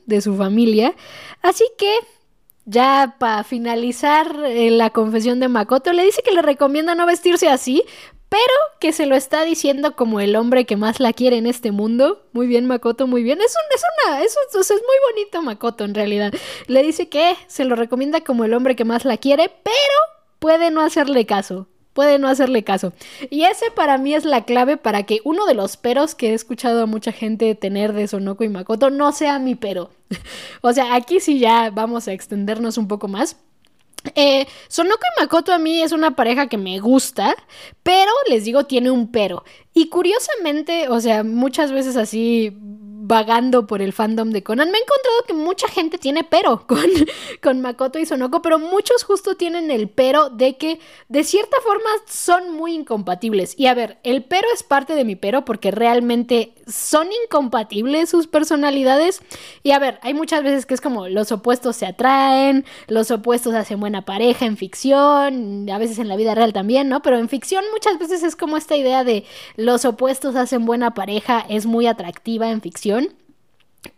[0.07, 0.95] de su familia.
[1.43, 1.93] Así que
[2.65, 7.49] ya para finalizar eh, la confesión de Makoto, le dice que le recomienda no vestirse
[7.49, 7.85] así,
[8.29, 8.41] pero
[8.81, 12.23] que se lo está diciendo como el hombre que más la quiere en este mundo.
[12.33, 13.41] Muy bien, Makoto, muy bien.
[13.41, 16.33] Es, un, es una, eso, es muy bonito, Makoto, en realidad.
[16.67, 19.77] Le dice que se lo recomienda como el hombre que más la quiere, pero
[20.39, 22.93] puede no hacerle caso puede no hacerle caso.
[23.31, 26.35] Y ese para mí es la clave para que uno de los peros que he
[26.35, 29.91] escuchado a mucha gente tener de Sonoko y Makoto no sea mi pero.
[30.61, 33.37] o sea, aquí sí ya vamos a extendernos un poco más.
[34.17, 37.35] Eh, Sonoko y Makoto a mí es una pareja que me gusta,
[37.83, 39.45] pero les digo, tiene un pero.
[39.75, 42.57] Y curiosamente, o sea, muchas veces así
[43.05, 46.79] vagando por el fandom de Conan, me he encontrado que mucha gente tiene pero con,
[47.43, 50.79] con Makoto y Sonoko, pero muchos justo tienen el pero de que
[51.09, 53.55] de cierta forma son muy incompatibles.
[53.59, 58.27] Y a ver, el pero es parte de mi pero porque realmente son incompatibles sus
[58.27, 59.21] personalidades.
[59.63, 63.55] Y a ver, hay muchas veces que es como los opuestos se atraen, los opuestos
[63.55, 67.03] hacen buena pareja en ficción, a veces en la vida real también, ¿no?
[67.03, 69.25] Pero en ficción muchas veces es como esta idea de
[69.57, 73.15] los opuestos hacen buena pareja, es muy atractiva en ficción.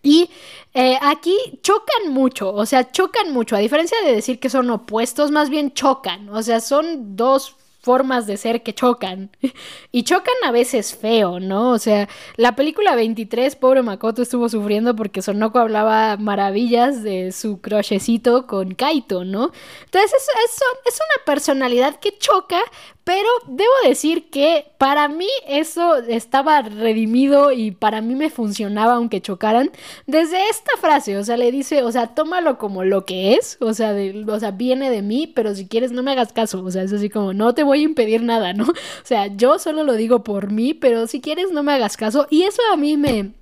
[0.03, 0.31] Y
[0.73, 5.31] eh, aquí chocan mucho, o sea, chocan mucho, a diferencia de decir que son opuestos,
[5.31, 9.31] más bien chocan, o sea, son dos formas de ser que chocan.
[9.93, 11.71] y chocan a veces feo, ¿no?
[11.71, 17.61] O sea, la película 23, pobre Makoto estuvo sufriendo porque Sonoko hablaba maravillas de su
[17.61, 19.53] crushecito con Kaito, ¿no?
[19.85, 22.61] Entonces es, es una personalidad que choca,
[23.05, 29.21] pero debo decir que para mí eso estaba redimido y para mí me funcionaba aunque
[29.21, 29.71] chocaran
[30.07, 33.75] desde esta frase, o sea, le dice, o sea, tómalo como lo que es, o
[33.75, 33.95] sea,
[34.27, 36.93] o sea, viene de mí, pero si quieres no me hagas caso, o sea, es
[36.93, 38.65] así como, no te voy a impedir nada, ¿no?
[39.05, 42.27] O sea, yo solo lo digo por mí, pero si quieres no me hagas caso
[42.31, 43.33] y eso a mí me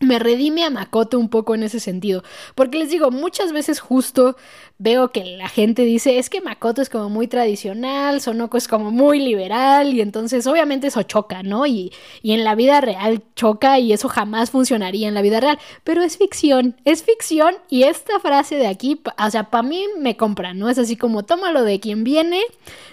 [0.00, 2.24] me redime a Makoto un poco en ese sentido.
[2.54, 4.36] Porque les digo, muchas veces justo
[4.78, 8.90] veo que la gente dice, es que Makoto es como muy tradicional, Sonoko es como
[8.90, 11.66] muy liberal, y entonces obviamente eso choca, ¿no?
[11.66, 11.92] Y,
[12.22, 15.58] y en la vida real choca y eso jamás funcionaría en la vida real.
[15.84, 20.16] Pero es ficción, es ficción y esta frase de aquí, o sea, para mí me
[20.16, 20.70] compra, ¿no?
[20.70, 22.40] Es así como, tómalo de quien viene,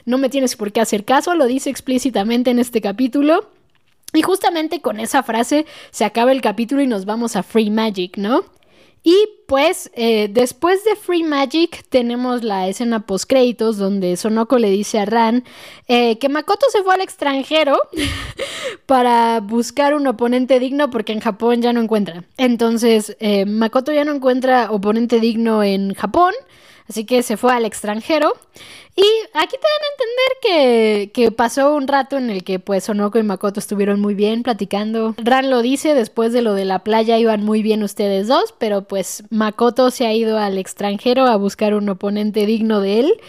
[0.06, 3.57] no me tienes por qué hacer caso, lo dice explícitamente en este capítulo.
[4.14, 8.18] Y justamente con esa frase se acaba el capítulo y nos vamos a Free Magic,
[8.18, 8.44] ¿no?
[9.04, 14.70] Y pues eh, después de Free Magic tenemos la escena post créditos donde Sonoko le
[14.70, 15.46] dice a Ran
[15.88, 17.80] eh, que Makoto se fue al extranjero
[18.86, 22.26] para buscar un oponente digno porque en Japón ya no encuentra.
[22.36, 26.34] Entonces eh, Makoto ya no encuentra oponente digno en Japón,
[26.90, 28.34] así que se fue al extranjero.
[29.00, 32.86] Y aquí te dan a entender que, que, pasó un rato en el que pues
[32.86, 35.14] Sonoko y Makoto estuvieron muy bien platicando.
[35.20, 38.86] Ran lo dice, después de lo de la playa iban muy bien ustedes dos, pero
[38.86, 43.22] pues Makoto se ha ido al extranjero a buscar un oponente digno de él.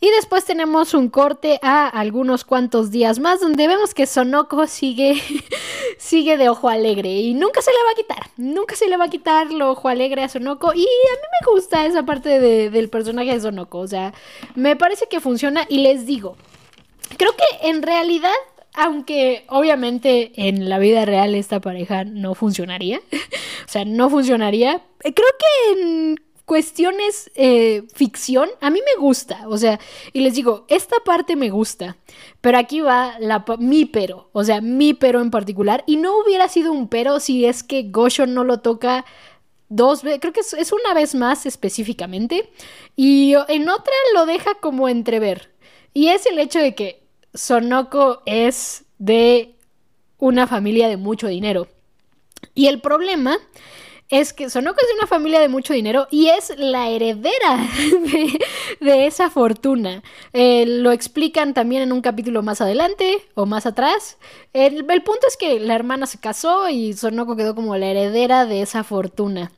[0.00, 5.20] Y después tenemos un corte a algunos cuantos días más donde vemos que Sonoko sigue,
[5.98, 9.06] sigue de ojo alegre y nunca se le va a quitar, nunca se le va
[9.06, 12.88] a quitar lo ojo alegre a Sonoko y a mí me gusta esa parte del
[12.90, 14.14] personaje de Sonoko, o sea,
[14.54, 16.36] me parece que funciona y les digo,
[17.16, 18.34] creo que en realidad,
[18.74, 23.00] aunque obviamente en la vida real esta pareja no funcionaría,
[23.66, 26.16] o sea, no funcionaría, eh, creo que en
[26.46, 29.80] cuestiones eh, ficción, a mí me gusta, o sea,
[30.12, 31.96] y les digo, esta parte me gusta,
[32.40, 36.48] pero aquí va la, mi pero, o sea, mi pero en particular, y no hubiera
[36.48, 39.04] sido un pero si es que Gosho no lo toca
[39.68, 42.50] dos veces, creo que es, una vez más específicamente,
[42.94, 45.52] y en otra lo deja como entrever.
[45.92, 47.02] Y es el hecho de que
[47.34, 49.54] Sonoko es de
[50.18, 51.68] una familia de mucho dinero.
[52.54, 53.38] Y el problema
[54.08, 57.68] es que Sonoko es de una familia de mucho dinero y es la heredera
[58.80, 60.02] de, esa fortuna.
[60.32, 64.18] Eh, lo explican también en un capítulo más adelante o más atrás.
[64.52, 68.46] El, el punto es que la hermana se casó y Sonoko quedó como la heredera
[68.46, 69.50] de esa fortuna.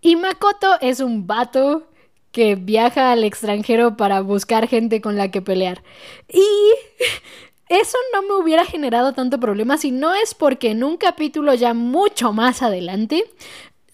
[0.00, 1.86] Y Makoto es un vato
[2.32, 5.82] que viaja al extranjero para buscar gente con la que pelear.
[6.28, 6.42] Y
[7.68, 11.74] eso no me hubiera generado tanto problema si no es porque en un capítulo ya
[11.74, 13.24] mucho más adelante,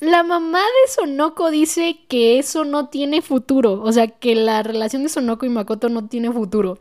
[0.00, 5.02] la mamá de Sonoko dice que eso no tiene futuro, o sea, que la relación
[5.02, 6.78] de Sonoko y Makoto no tiene futuro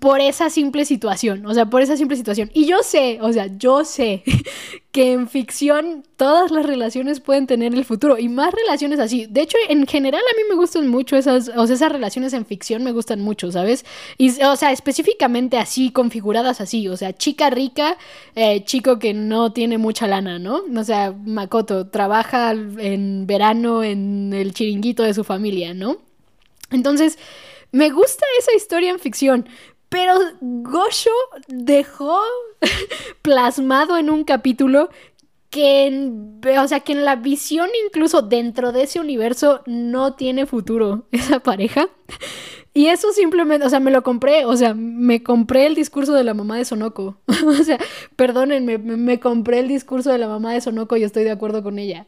[0.00, 2.50] por esa simple situación, o sea, por esa simple situación.
[2.52, 4.22] Y yo sé, o sea, yo sé
[4.92, 9.26] que en ficción todas las relaciones pueden tener el futuro y más relaciones así.
[9.26, 12.44] De hecho, en general a mí me gustan mucho esas, o sea, esas relaciones en
[12.44, 13.86] ficción me gustan mucho, ¿sabes?
[14.18, 17.96] Y, o sea, específicamente así, configuradas así, o sea, chica rica,
[18.34, 20.62] eh, chico que no tiene mucha lana, ¿no?
[20.76, 25.96] O sea, Makoto trabaja en verano en el chiringuito de su familia, ¿no?
[26.70, 27.18] Entonces,
[27.72, 29.48] me gusta esa historia en ficción,
[29.88, 31.10] pero Gosho
[31.48, 32.20] dejó
[33.22, 34.90] plasmado en un capítulo
[35.50, 40.46] que en, o sea, que en la visión incluso dentro de ese universo no tiene
[40.46, 41.88] futuro esa pareja.
[42.74, 46.22] Y eso simplemente, o sea, me lo compré, o sea, me compré el discurso de
[46.22, 47.16] la mamá de Sonoko.
[47.46, 47.78] o sea,
[48.14, 51.78] perdónenme, me compré el discurso de la mamá de Sonoko y estoy de acuerdo con
[51.78, 52.06] ella.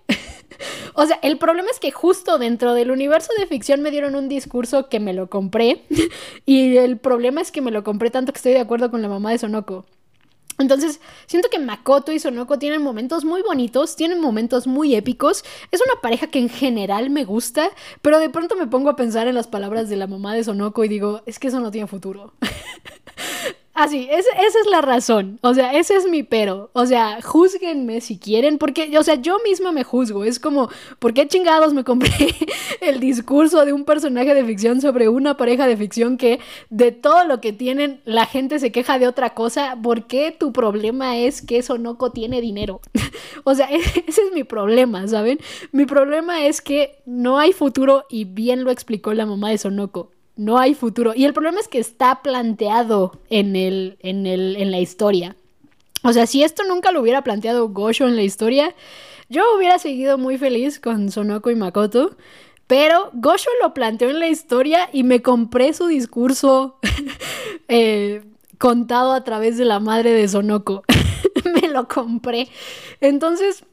[0.95, 4.29] o sea, el problema es que justo dentro del universo de ficción me dieron un
[4.29, 5.85] discurso que me lo compré.
[6.47, 9.09] y el problema es que me lo compré tanto que estoy de acuerdo con la
[9.09, 9.85] mamá de Sonoko.
[10.61, 15.43] Entonces, siento que Makoto y Sonoko tienen momentos muy bonitos, tienen momentos muy épicos.
[15.71, 17.71] Es una pareja que en general me gusta,
[18.03, 20.85] pero de pronto me pongo a pensar en las palabras de la mamá de Sonoko
[20.85, 22.35] y digo, es que eso no tiene futuro.
[23.73, 25.39] Así, esa es la razón.
[25.43, 26.71] O sea, ese es mi pero.
[26.73, 30.25] O sea, juzguenme si quieren, porque, o sea, yo misma me juzgo.
[30.25, 30.69] Es como,
[30.99, 32.11] ¿por qué chingados me compré
[32.81, 37.25] el discurso de un personaje de ficción sobre una pareja de ficción que de todo
[37.25, 39.79] lo que tienen la gente se queja de otra cosa?
[39.81, 42.81] ¿Por qué tu problema es que Sonoko tiene dinero?
[43.45, 45.39] o sea, ese es mi problema, ¿saben?
[45.71, 50.11] Mi problema es que no hay futuro y bien lo explicó la mamá de Sonoko
[50.41, 51.13] no hay futuro.
[51.15, 55.37] Y el problema es que está planteado en, el, en, el, en la historia.
[56.03, 58.75] O sea, si esto nunca lo hubiera planteado Gosho en la historia,
[59.29, 62.17] yo hubiera seguido muy feliz con Sonoko y Makoto.
[62.67, 66.79] Pero Gosho lo planteó en la historia y me compré su discurso
[67.69, 68.23] eh,
[68.57, 70.85] contado a través de la madre de Sonoko.
[71.61, 72.49] me lo compré.
[73.03, 73.65] Entonces,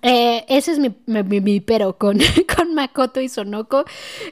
[0.00, 2.18] eh, ese es mi, pero con,
[2.56, 3.84] con, Makoto y Sonoko.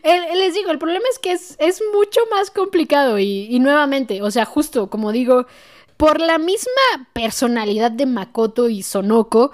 [0.03, 4.45] les digo, el problema es que es, mucho más complicado y, y, nuevamente, o sea,
[4.45, 5.47] justo como digo,
[5.97, 9.53] por la misma personalidad de Makoto y Sonoko,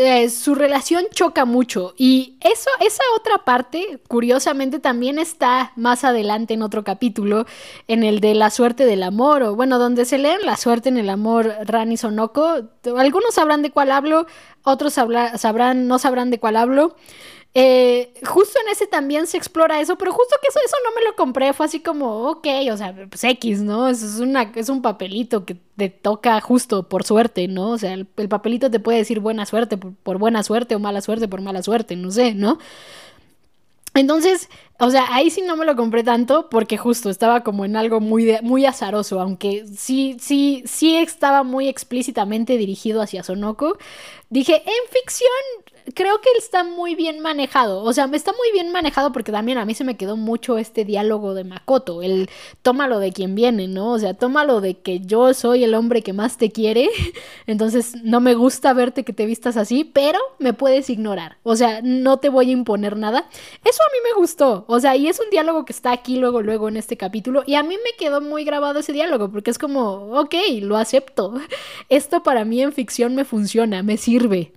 [0.00, 6.54] eh, su relación choca mucho y eso, esa otra parte, curiosamente, también está más adelante
[6.54, 7.46] en otro capítulo,
[7.88, 10.98] en el de la suerte del amor, o bueno, donde se leen la suerte en
[10.98, 12.68] el amor Rani Sonoko.
[12.96, 14.28] Algunos sabrán de cuál hablo,
[14.62, 16.94] otros sabrán, no sabrán de cuál hablo.
[17.54, 21.04] Eh, justo en ese también se explora eso, pero justo que eso, eso no me
[21.04, 23.88] lo compré, fue así como, ok, o sea, pues X, ¿no?
[23.88, 27.70] Es, una, es un papelito que te toca justo por suerte, ¿no?
[27.70, 31.26] O sea, el, papelito te puede decir buena suerte por, buena suerte o mala suerte
[31.26, 32.58] por mala suerte, no sé, ¿no?
[33.94, 37.76] Entonces, o sea, ahí sí no me lo compré tanto porque justo estaba como en
[37.76, 43.78] algo muy, muy azaroso, aunque sí, sí, sí estaba muy explícitamente dirigido hacia Sonoko.
[44.30, 45.30] Dije, en ficción
[45.94, 47.82] creo que está muy bien manejado.
[47.82, 50.84] O sea, está muy bien manejado porque también a mí se me quedó mucho este
[50.84, 52.02] diálogo de Makoto.
[52.02, 52.28] El
[52.62, 53.92] tómalo de quien viene, ¿no?
[53.92, 56.88] O sea, tómalo de que yo soy el hombre que más te quiere.
[57.46, 61.38] Entonces, no me gusta verte que te vistas así, pero me puedes ignorar.
[61.42, 63.28] O sea, no te voy a imponer nada.
[63.64, 64.64] Eso a mí me gustó.
[64.68, 67.42] O sea, y es un diálogo que está aquí luego, luego en este capítulo.
[67.46, 71.34] Y a mí me quedó muy grabado ese diálogo porque es como, ok, lo acepto.
[71.88, 74.52] Esto para mí en ficción me funciona, me sirve.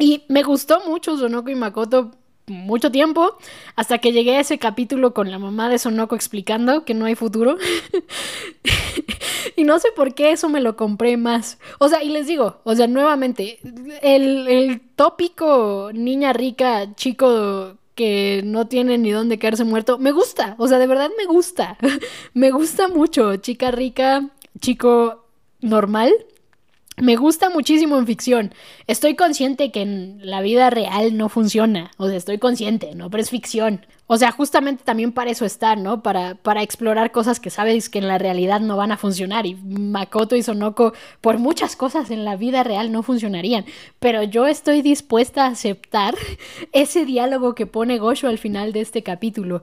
[0.00, 2.10] Y me gustó mucho Sonoko y Makoto
[2.46, 3.36] mucho tiempo,
[3.76, 7.14] hasta que llegué a ese capítulo con la mamá de Sonoko explicando que no hay
[7.14, 7.56] futuro.
[9.56, 11.58] y no sé por qué eso me lo compré más.
[11.78, 13.60] O sea, y les digo, o sea, nuevamente,
[14.02, 20.54] el, el tópico niña rica, chico que no tiene ni dónde quedarse muerto, me gusta,
[20.58, 21.76] o sea, de verdad me gusta.
[22.34, 25.26] me gusta mucho, chica rica, chico
[25.60, 26.12] normal
[27.00, 28.54] Me gusta muchísimo en ficción.
[28.86, 31.90] Estoy consciente que en la vida real no funciona.
[31.96, 33.08] O sea, estoy consciente, ¿no?
[33.08, 33.86] Pero es ficción.
[34.06, 36.02] O sea, justamente también para eso está, ¿no?
[36.02, 39.46] Para, para explorar cosas que sabes que en la realidad no van a funcionar.
[39.46, 40.92] Y Makoto y Sonoko,
[41.22, 43.64] por muchas cosas en la vida real no funcionarían.
[43.98, 46.14] Pero yo estoy dispuesta a aceptar
[46.72, 49.62] ese diálogo que pone Gosho al final de este capítulo.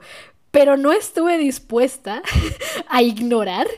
[0.50, 2.22] Pero no estuve dispuesta
[2.88, 3.68] a ignorar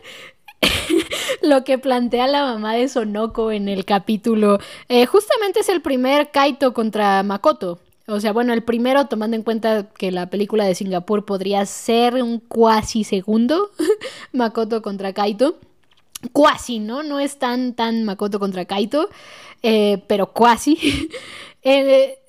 [1.42, 4.58] lo que plantea la mamá de Sonoko en el capítulo.
[4.88, 7.80] Eh, justamente es el primer Kaito contra Makoto.
[8.06, 12.14] O sea, bueno, el primero, tomando en cuenta que la película de Singapur podría ser
[12.22, 13.70] un cuasi segundo,
[14.32, 15.58] Makoto contra Kaito.
[16.32, 17.02] Cuasi, ¿no?
[17.02, 19.08] No es tan, tan Makoto contra Kaito,
[19.62, 21.08] eh, pero cuasi.
[21.62, 22.19] eh,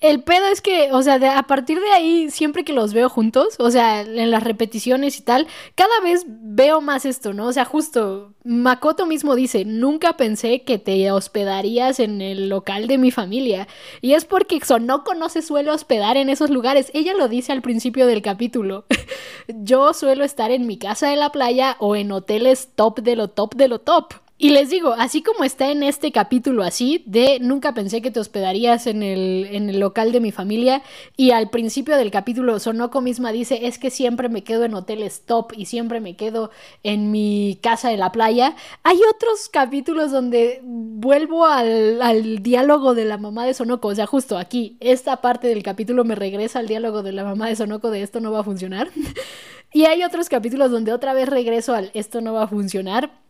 [0.00, 3.54] el pedo es que, o sea, a partir de ahí, siempre que los veo juntos,
[3.58, 7.46] o sea, en las repeticiones y tal, cada vez veo más esto, ¿no?
[7.46, 12.98] O sea, justo Makoto mismo dice, nunca pensé que te hospedarías en el local de
[12.98, 13.66] mi familia.
[14.02, 16.90] Y es porque Sonoko no se suele hospedar en esos lugares.
[16.92, 18.84] Ella lo dice al principio del capítulo.
[19.48, 23.28] Yo suelo estar en mi casa de la playa o en hoteles top de lo
[23.28, 24.12] top de lo top.
[24.36, 28.18] Y les digo, así como está en este capítulo así, de nunca pensé que te
[28.18, 30.82] hospedarías en el, en el local de mi familia,
[31.16, 35.24] y al principio del capítulo Sonoko misma dice, es que siempre me quedo en hoteles
[35.24, 36.50] top y siempre me quedo
[36.82, 43.04] en mi casa de la playa, hay otros capítulos donde vuelvo al, al diálogo de
[43.04, 46.66] la mamá de Sonoko, o sea, justo aquí, esta parte del capítulo me regresa al
[46.66, 48.90] diálogo de la mamá de Sonoko de esto no va a funcionar.
[49.72, 53.23] y hay otros capítulos donde otra vez regreso al esto no va a funcionar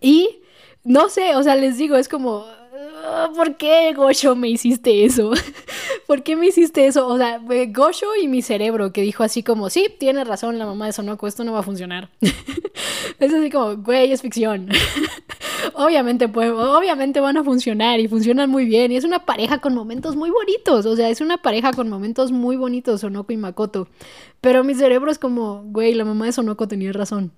[0.00, 0.40] y
[0.84, 2.44] no sé, o sea, les digo, es como,
[3.04, 5.32] ah, ¿por qué Gosho me hiciste eso?
[6.06, 7.08] ¿Por qué me hiciste eso?
[7.08, 10.86] O sea, Gosho y mi cerebro que dijo así como, sí, tiene razón la mamá
[10.86, 12.10] de Sonoko, esto no va a funcionar.
[13.18, 14.68] es así como, güey, es ficción.
[15.74, 18.92] obviamente, pues, obviamente van a funcionar y funcionan muy bien.
[18.92, 20.86] Y es una pareja con momentos muy bonitos.
[20.86, 23.88] O sea, es una pareja con momentos muy bonitos, Sonoko y Makoto.
[24.40, 27.32] Pero mi cerebro es como, güey, la mamá de Sonoko tenía razón.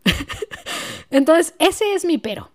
[1.10, 2.50] Entonces, ese es mi pero.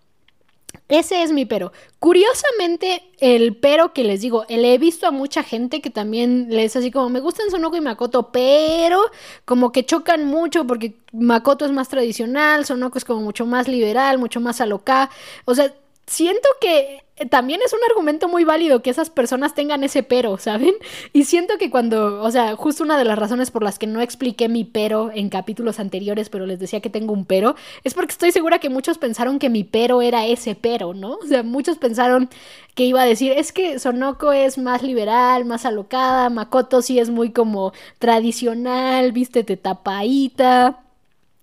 [0.88, 1.72] Ese es mi pero.
[1.98, 6.76] Curiosamente, el pero que les digo, le he visto a mucha gente que también les
[6.76, 9.00] así como me gustan Sonoko y Makoto, pero
[9.46, 14.18] como que chocan mucho porque Makoto es más tradicional, Sonoko es como mucho más liberal,
[14.18, 15.10] mucho más aloca.
[15.46, 15.72] O sea,
[16.06, 20.74] siento que también es un argumento muy válido que esas personas tengan ese pero, ¿saben?
[21.12, 24.00] Y siento que cuando, o sea, justo una de las razones por las que no
[24.00, 28.12] expliqué mi pero en capítulos anteriores, pero les decía que tengo un pero, es porque
[28.12, 31.14] estoy segura que muchos pensaron que mi pero era ese pero, ¿no?
[31.14, 32.28] O sea, muchos pensaron
[32.74, 37.10] que iba a decir, es que Sonoko es más liberal, más alocada, Makoto sí es
[37.10, 40.83] muy como tradicional, vístete tapadita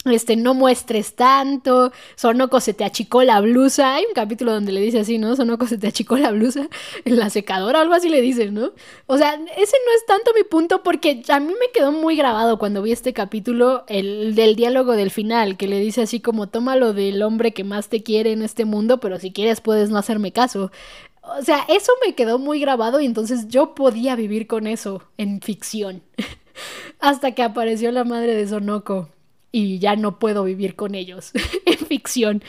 [0.05, 4.81] este, no muestres tanto, Sonoko se te achicó la blusa, hay un capítulo donde le
[4.81, 5.35] dice así, ¿no?
[5.35, 6.69] Sonoko se te achicó la blusa
[7.05, 8.71] en la secadora, algo así le dice, ¿no?
[9.05, 12.57] O sea, ese no es tanto mi punto porque a mí me quedó muy grabado
[12.57, 16.93] cuando vi este capítulo, el del diálogo del final, que le dice así como, tómalo
[16.93, 20.31] del hombre que más te quiere en este mundo, pero si quieres puedes no hacerme
[20.31, 20.71] caso.
[21.21, 25.41] O sea, eso me quedó muy grabado y entonces yo podía vivir con eso en
[25.41, 26.01] ficción.
[26.99, 29.09] Hasta que apareció la madre de Sonoko
[29.51, 31.31] y ya no puedo vivir con ellos
[31.65, 32.43] en ficción.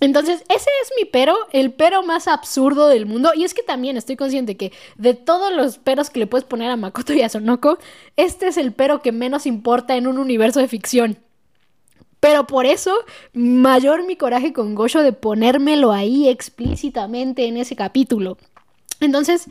[0.00, 3.32] Entonces, ese es mi pero, el pero más absurdo del mundo.
[3.34, 6.70] Y es que también estoy consciente que de todos los peros que le puedes poner
[6.70, 7.78] a Makoto y a Sonoko,
[8.16, 11.18] este es el pero que menos importa en un universo de ficción.
[12.20, 12.94] Pero por eso,
[13.32, 18.38] mayor mi coraje con Gosho de ponérmelo ahí explícitamente en ese capítulo.
[19.00, 19.46] Entonces,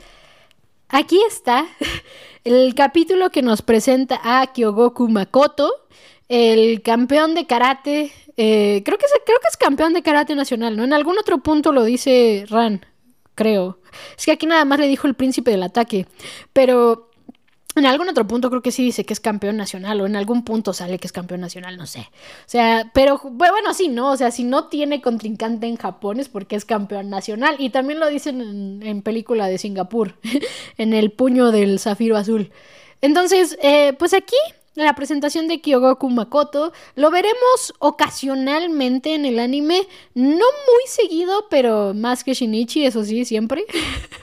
[0.88, 1.66] aquí está
[2.46, 5.74] el capítulo que nos presenta a Kyogoku Makoto
[6.30, 10.76] el campeón de karate, eh, creo, que es, creo que es campeón de karate nacional,
[10.76, 10.84] ¿no?
[10.84, 12.86] En algún otro punto lo dice Ran,
[13.36, 13.80] creo.
[14.18, 16.08] Es que aquí nada más le dijo el príncipe del ataque,
[16.54, 17.08] pero
[17.78, 20.44] en algún otro punto creo que sí dice que es campeón nacional, o en algún
[20.44, 22.00] punto sale que es campeón nacional, no sé.
[22.00, 24.12] O sea, pero bueno, sí, ¿no?
[24.12, 27.56] O sea, si no tiene contrincante en Japón es porque es campeón nacional.
[27.60, 30.16] Y también lo dicen en, película de Singapur,
[30.80, 32.52] en el puño del zafiro azul.
[33.02, 34.36] Entonces, eh, pues aquí
[34.84, 36.72] la presentación de Kyogoku Makoto.
[36.96, 43.26] Lo veremos ocasionalmente en el anime, no muy seguido, pero más que Shinichi, eso sí,
[43.26, 43.66] siempre.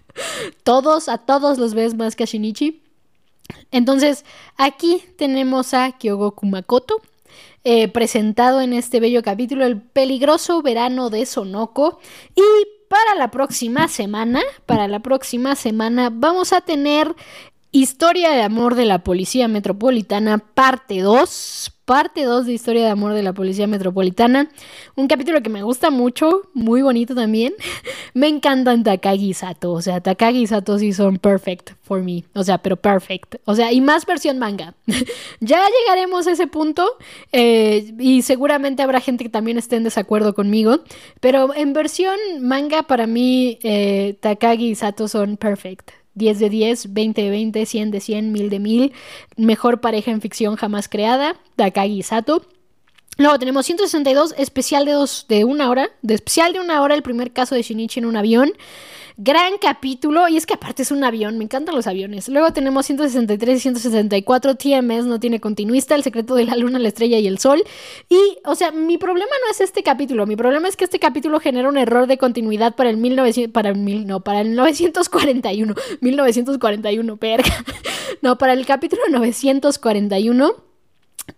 [0.63, 2.81] todos, a todos los ves más que a Shinichi.
[3.71, 4.25] Entonces,
[4.57, 7.03] aquí tenemos a Kyogoku Makoto.
[7.67, 11.99] Eh, presentado en este bello capítulo, el peligroso verano de Sonoko.
[12.37, 12.43] Y
[12.89, 17.15] para la próxima semana, para la próxima semana, vamos a tener
[17.77, 21.73] Historia de amor de la Policía Metropolitana, parte 2.
[21.85, 24.49] parte 2 de Historia de Amor de la Policía Metropolitana.
[24.95, 27.53] Un capítulo que me gusta mucho, muy bonito también.
[28.15, 29.73] me encantan Takagi y Sato.
[29.73, 32.23] O sea, Takagi y Sato sí son perfect for me.
[32.35, 33.39] O sea, pero perfect.
[33.45, 34.75] O sea, y más versión manga.
[35.41, 36.89] ya llegaremos a ese punto.
[37.33, 40.85] Eh, y seguramente habrá gente que también esté en desacuerdo conmigo.
[41.19, 46.04] Pero en versión manga, para mí, eh, Takagi y Sato son perfect.
[46.15, 48.93] 10 de 10, 20 de 20, 100 de 100, 1000 de 1000.
[49.37, 52.47] Mejor pareja en ficción jamás creada, Takagi Sato.
[53.17, 55.91] Luego tenemos 162, especial de, dos, de una hora.
[56.03, 58.53] De especial de una hora, el primer caso de Shinichi en un avión.
[59.17, 62.29] Gran capítulo, y es que aparte es un avión, me encantan los aviones.
[62.29, 66.89] Luego tenemos 163 y 164, TMS no tiene continuista, el secreto de la luna, la
[66.89, 67.63] estrella y el sol.
[68.09, 71.39] Y, o sea, mi problema no es este capítulo, mi problema es que este capítulo
[71.39, 75.75] genera un error de continuidad para el 1900, para el mil, no, para el 941,
[76.01, 77.65] 1941, perga.
[78.21, 80.74] No, para el capítulo 941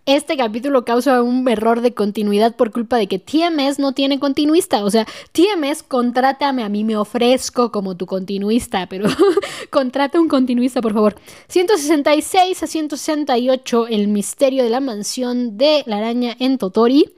[0.05, 4.83] este capítulo causa un error de continuidad por culpa de que TMS no tiene continuista.
[4.83, 9.09] O sea, TMS, contrátame a mí, me ofrezco como tu continuista, pero
[9.69, 11.15] contrata un continuista, por favor.
[11.47, 17.11] 166 a 168, El misterio de la mansión de la araña en Totori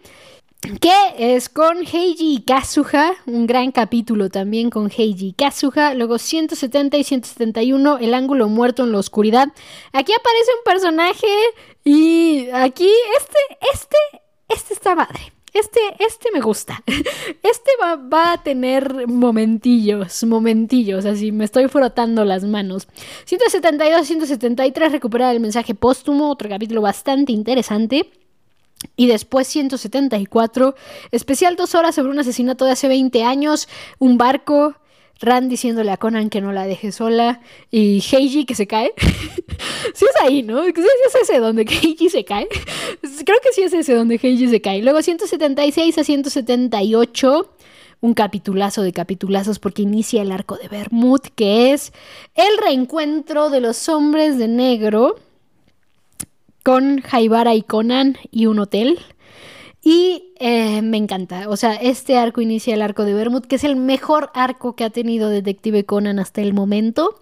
[0.61, 5.93] que es con Heiji y Kazuha, un gran capítulo también con Heiji y Kazuha.
[5.93, 9.47] Luego 170 y 171, El ángulo muerto en la oscuridad.
[9.93, 11.27] Aquí aparece un personaje
[11.83, 13.37] y aquí este,
[13.73, 13.97] este,
[14.49, 15.33] este está madre.
[15.53, 16.83] Este, este me gusta.
[17.41, 22.87] Este va, va, a tener momentillos, momentillos, así me estoy frotando las manos.
[23.25, 28.11] 172, 173, recuperar el mensaje póstumo, otro capítulo bastante interesante.
[28.95, 30.75] Y después 174,
[31.11, 34.75] especial dos horas sobre un asesinato de hace 20 años, un barco,
[35.21, 38.93] Ran diciéndole a Conan que no la deje sola y Heiji que se cae.
[39.93, 40.63] sí es ahí, ¿no?
[40.63, 40.71] Sí
[41.07, 42.47] es ese donde Heiji se cae.
[43.25, 44.81] Creo que sí es ese donde Heiji se cae.
[44.81, 47.53] Luego 176 a 178
[48.01, 51.91] un capitulazo de capitulazos porque inicia el arco de Bermud, que es
[52.35, 55.17] el reencuentro de los hombres de negro
[56.63, 58.99] con Jaibara y Conan y un hotel.
[59.81, 61.49] Y eh, me encanta.
[61.49, 64.83] O sea, este arco inicia el arco de Bermud, que es el mejor arco que
[64.83, 67.21] ha tenido Detective Conan hasta el momento.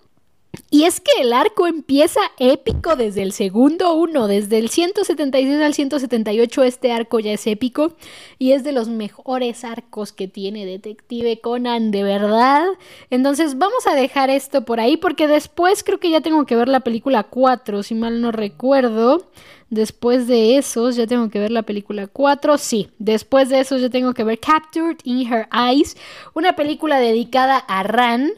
[0.70, 5.74] Y es que el arco empieza épico desde el segundo uno, desde el 176 al
[5.74, 7.94] 178 este arco ya es épico
[8.38, 12.66] y es de los mejores arcos que tiene Detective Conan, de verdad.
[13.10, 16.68] Entonces vamos a dejar esto por ahí porque después creo que ya tengo que ver
[16.68, 19.30] la película 4, si mal no recuerdo.
[19.70, 22.90] Después de esos ya tengo que ver la película 4, sí.
[23.00, 25.98] Después de esos ya tengo que ver Captured in Her Eyes,
[26.34, 28.32] una película dedicada a Ran.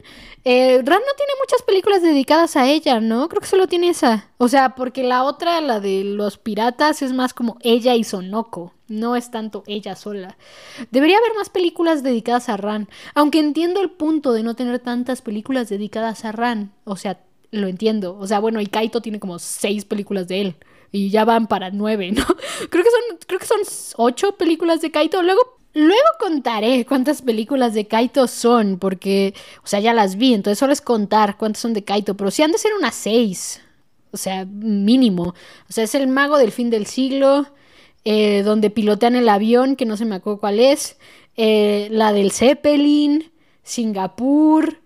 [0.44, 3.28] Eh, Ran no tiene muchas películas dedicadas a ella, ¿no?
[3.28, 4.30] Creo que solo tiene esa.
[4.38, 8.72] O sea, porque la otra, la de los piratas, es más como ella y Sonoko.
[8.88, 10.36] No es tanto ella sola.
[10.90, 12.88] Debería haber más películas dedicadas a Ran.
[13.14, 16.72] Aunque entiendo el punto de no tener tantas películas dedicadas a Ran.
[16.84, 18.16] O sea, lo entiendo.
[18.18, 20.56] O sea, bueno, y Kaito tiene como seis películas de él.
[20.90, 22.24] Y ya van para nueve, ¿no?
[22.70, 23.60] Creo que son, creo que son
[23.96, 25.22] ocho películas de Kaito.
[25.22, 30.58] Luego Luego contaré cuántas películas de Kaito son, porque, o sea, ya las vi, entonces
[30.58, 33.60] solo es contar cuántas son de Kaito, pero sí han de ser unas seis,
[34.10, 35.34] o sea, mínimo.
[35.68, 37.46] O sea, es el mago del fin del siglo,
[38.04, 40.98] eh, donde pilotean el avión, que no se me acuerdo cuál es,
[41.36, 43.30] eh, la del Zeppelin,
[43.62, 44.80] Singapur,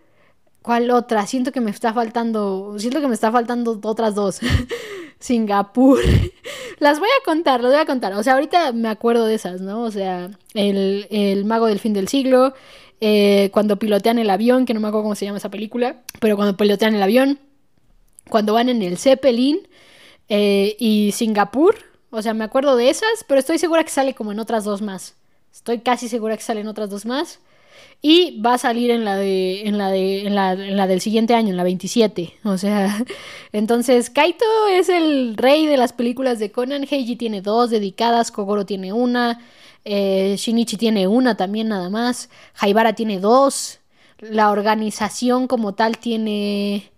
[0.60, 1.26] ¿cuál otra?
[1.26, 4.40] Siento que me está faltando, siento que me está faltando otras dos.
[5.24, 6.00] Singapur.
[6.80, 8.12] Las voy a contar, las voy a contar.
[8.12, 9.84] O sea, ahorita me acuerdo de esas, ¿no?
[9.84, 12.52] O sea, el, mago del fin del siglo,
[13.00, 16.36] eh, cuando pilotean el avión, que no me acuerdo cómo se llama esa película, pero
[16.36, 17.38] cuando pilotean el avión,
[18.28, 19.66] cuando van en el Zeppelin
[20.28, 21.76] eh, y Singapur.
[22.10, 24.82] O sea, me acuerdo de esas, pero estoy segura que sale como en otras dos
[24.82, 25.14] más.
[25.52, 27.40] Estoy casi segura que salen otras dos más.
[28.06, 29.62] Y va a salir en la de.
[29.66, 30.26] en la de.
[30.26, 32.34] en la, en la del siguiente año, en la 27.
[32.44, 33.02] O sea.
[33.52, 36.86] Entonces, Kaito es el rey de las películas de Conan.
[36.90, 38.30] Heiji tiene dos dedicadas.
[38.30, 39.40] Kogoro tiene una.
[39.86, 42.28] Eh, Shinichi tiene una también, nada más.
[42.58, 43.80] Haibara tiene dos.
[44.18, 46.90] La organización como tal tiene.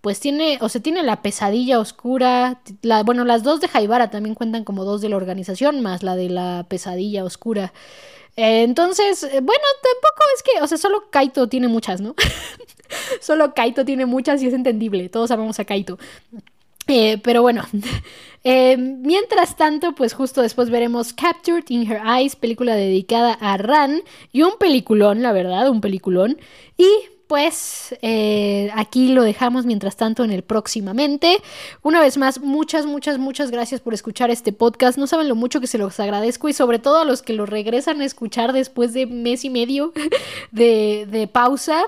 [0.00, 2.62] Pues tiene, o sea, tiene la pesadilla oscura.
[2.82, 6.16] La, bueno, las dos de Haibara también cuentan como dos de la organización, más la
[6.16, 7.72] de la pesadilla oscura.
[8.38, 12.14] Eh, entonces, eh, bueno, tampoco es que, o sea, solo Kaito tiene muchas, ¿no?
[13.20, 15.98] solo Kaito tiene muchas y es entendible, todos amamos a Kaito.
[16.86, 17.64] Eh, pero bueno,
[18.44, 24.42] mientras tanto, pues justo después veremos Captured in Her Eyes, película dedicada a Ran, y
[24.42, 26.38] un peliculón, la verdad, un peliculón.
[26.76, 26.86] Y
[27.28, 31.40] pues eh, aquí lo dejamos mientras tanto en el próximamente.
[31.82, 34.98] Una vez más, muchas, muchas, muchas gracias por escuchar este podcast.
[34.98, 37.44] No saben lo mucho que se los agradezco y sobre todo a los que lo
[37.46, 39.92] regresan a escuchar después de mes y medio
[40.50, 41.84] de, de pausa.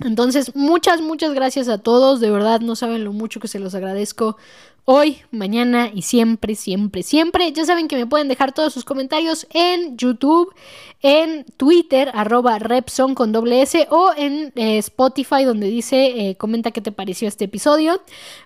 [0.00, 2.20] Entonces, muchas, muchas gracias a todos.
[2.20, 4.38] De verdad, no saben lo mucho que se los agradezco
[4.84, 7.52] hoy, mañana y siempre, siempre, siempre.
[7.52, 10.54] Ya saben que me pueden dejar todos sus comentarios en YouTube,
[11.00, 16.70] en Twitter, arroba Repson con doble S, o en eh, Spotify, donde dice eh, comenta
[16.70, 18.02] qué te pareció este episodio.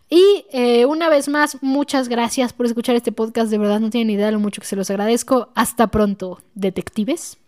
[0.09, 3.51] Y eh, una vez más, muchas gracias por escuchar este podcast.
[3.51, 5.49] De verdad, no tienen idea de lo mucho que se los agradezco.
[5.55, 7.39] Hasta pronto, detectives.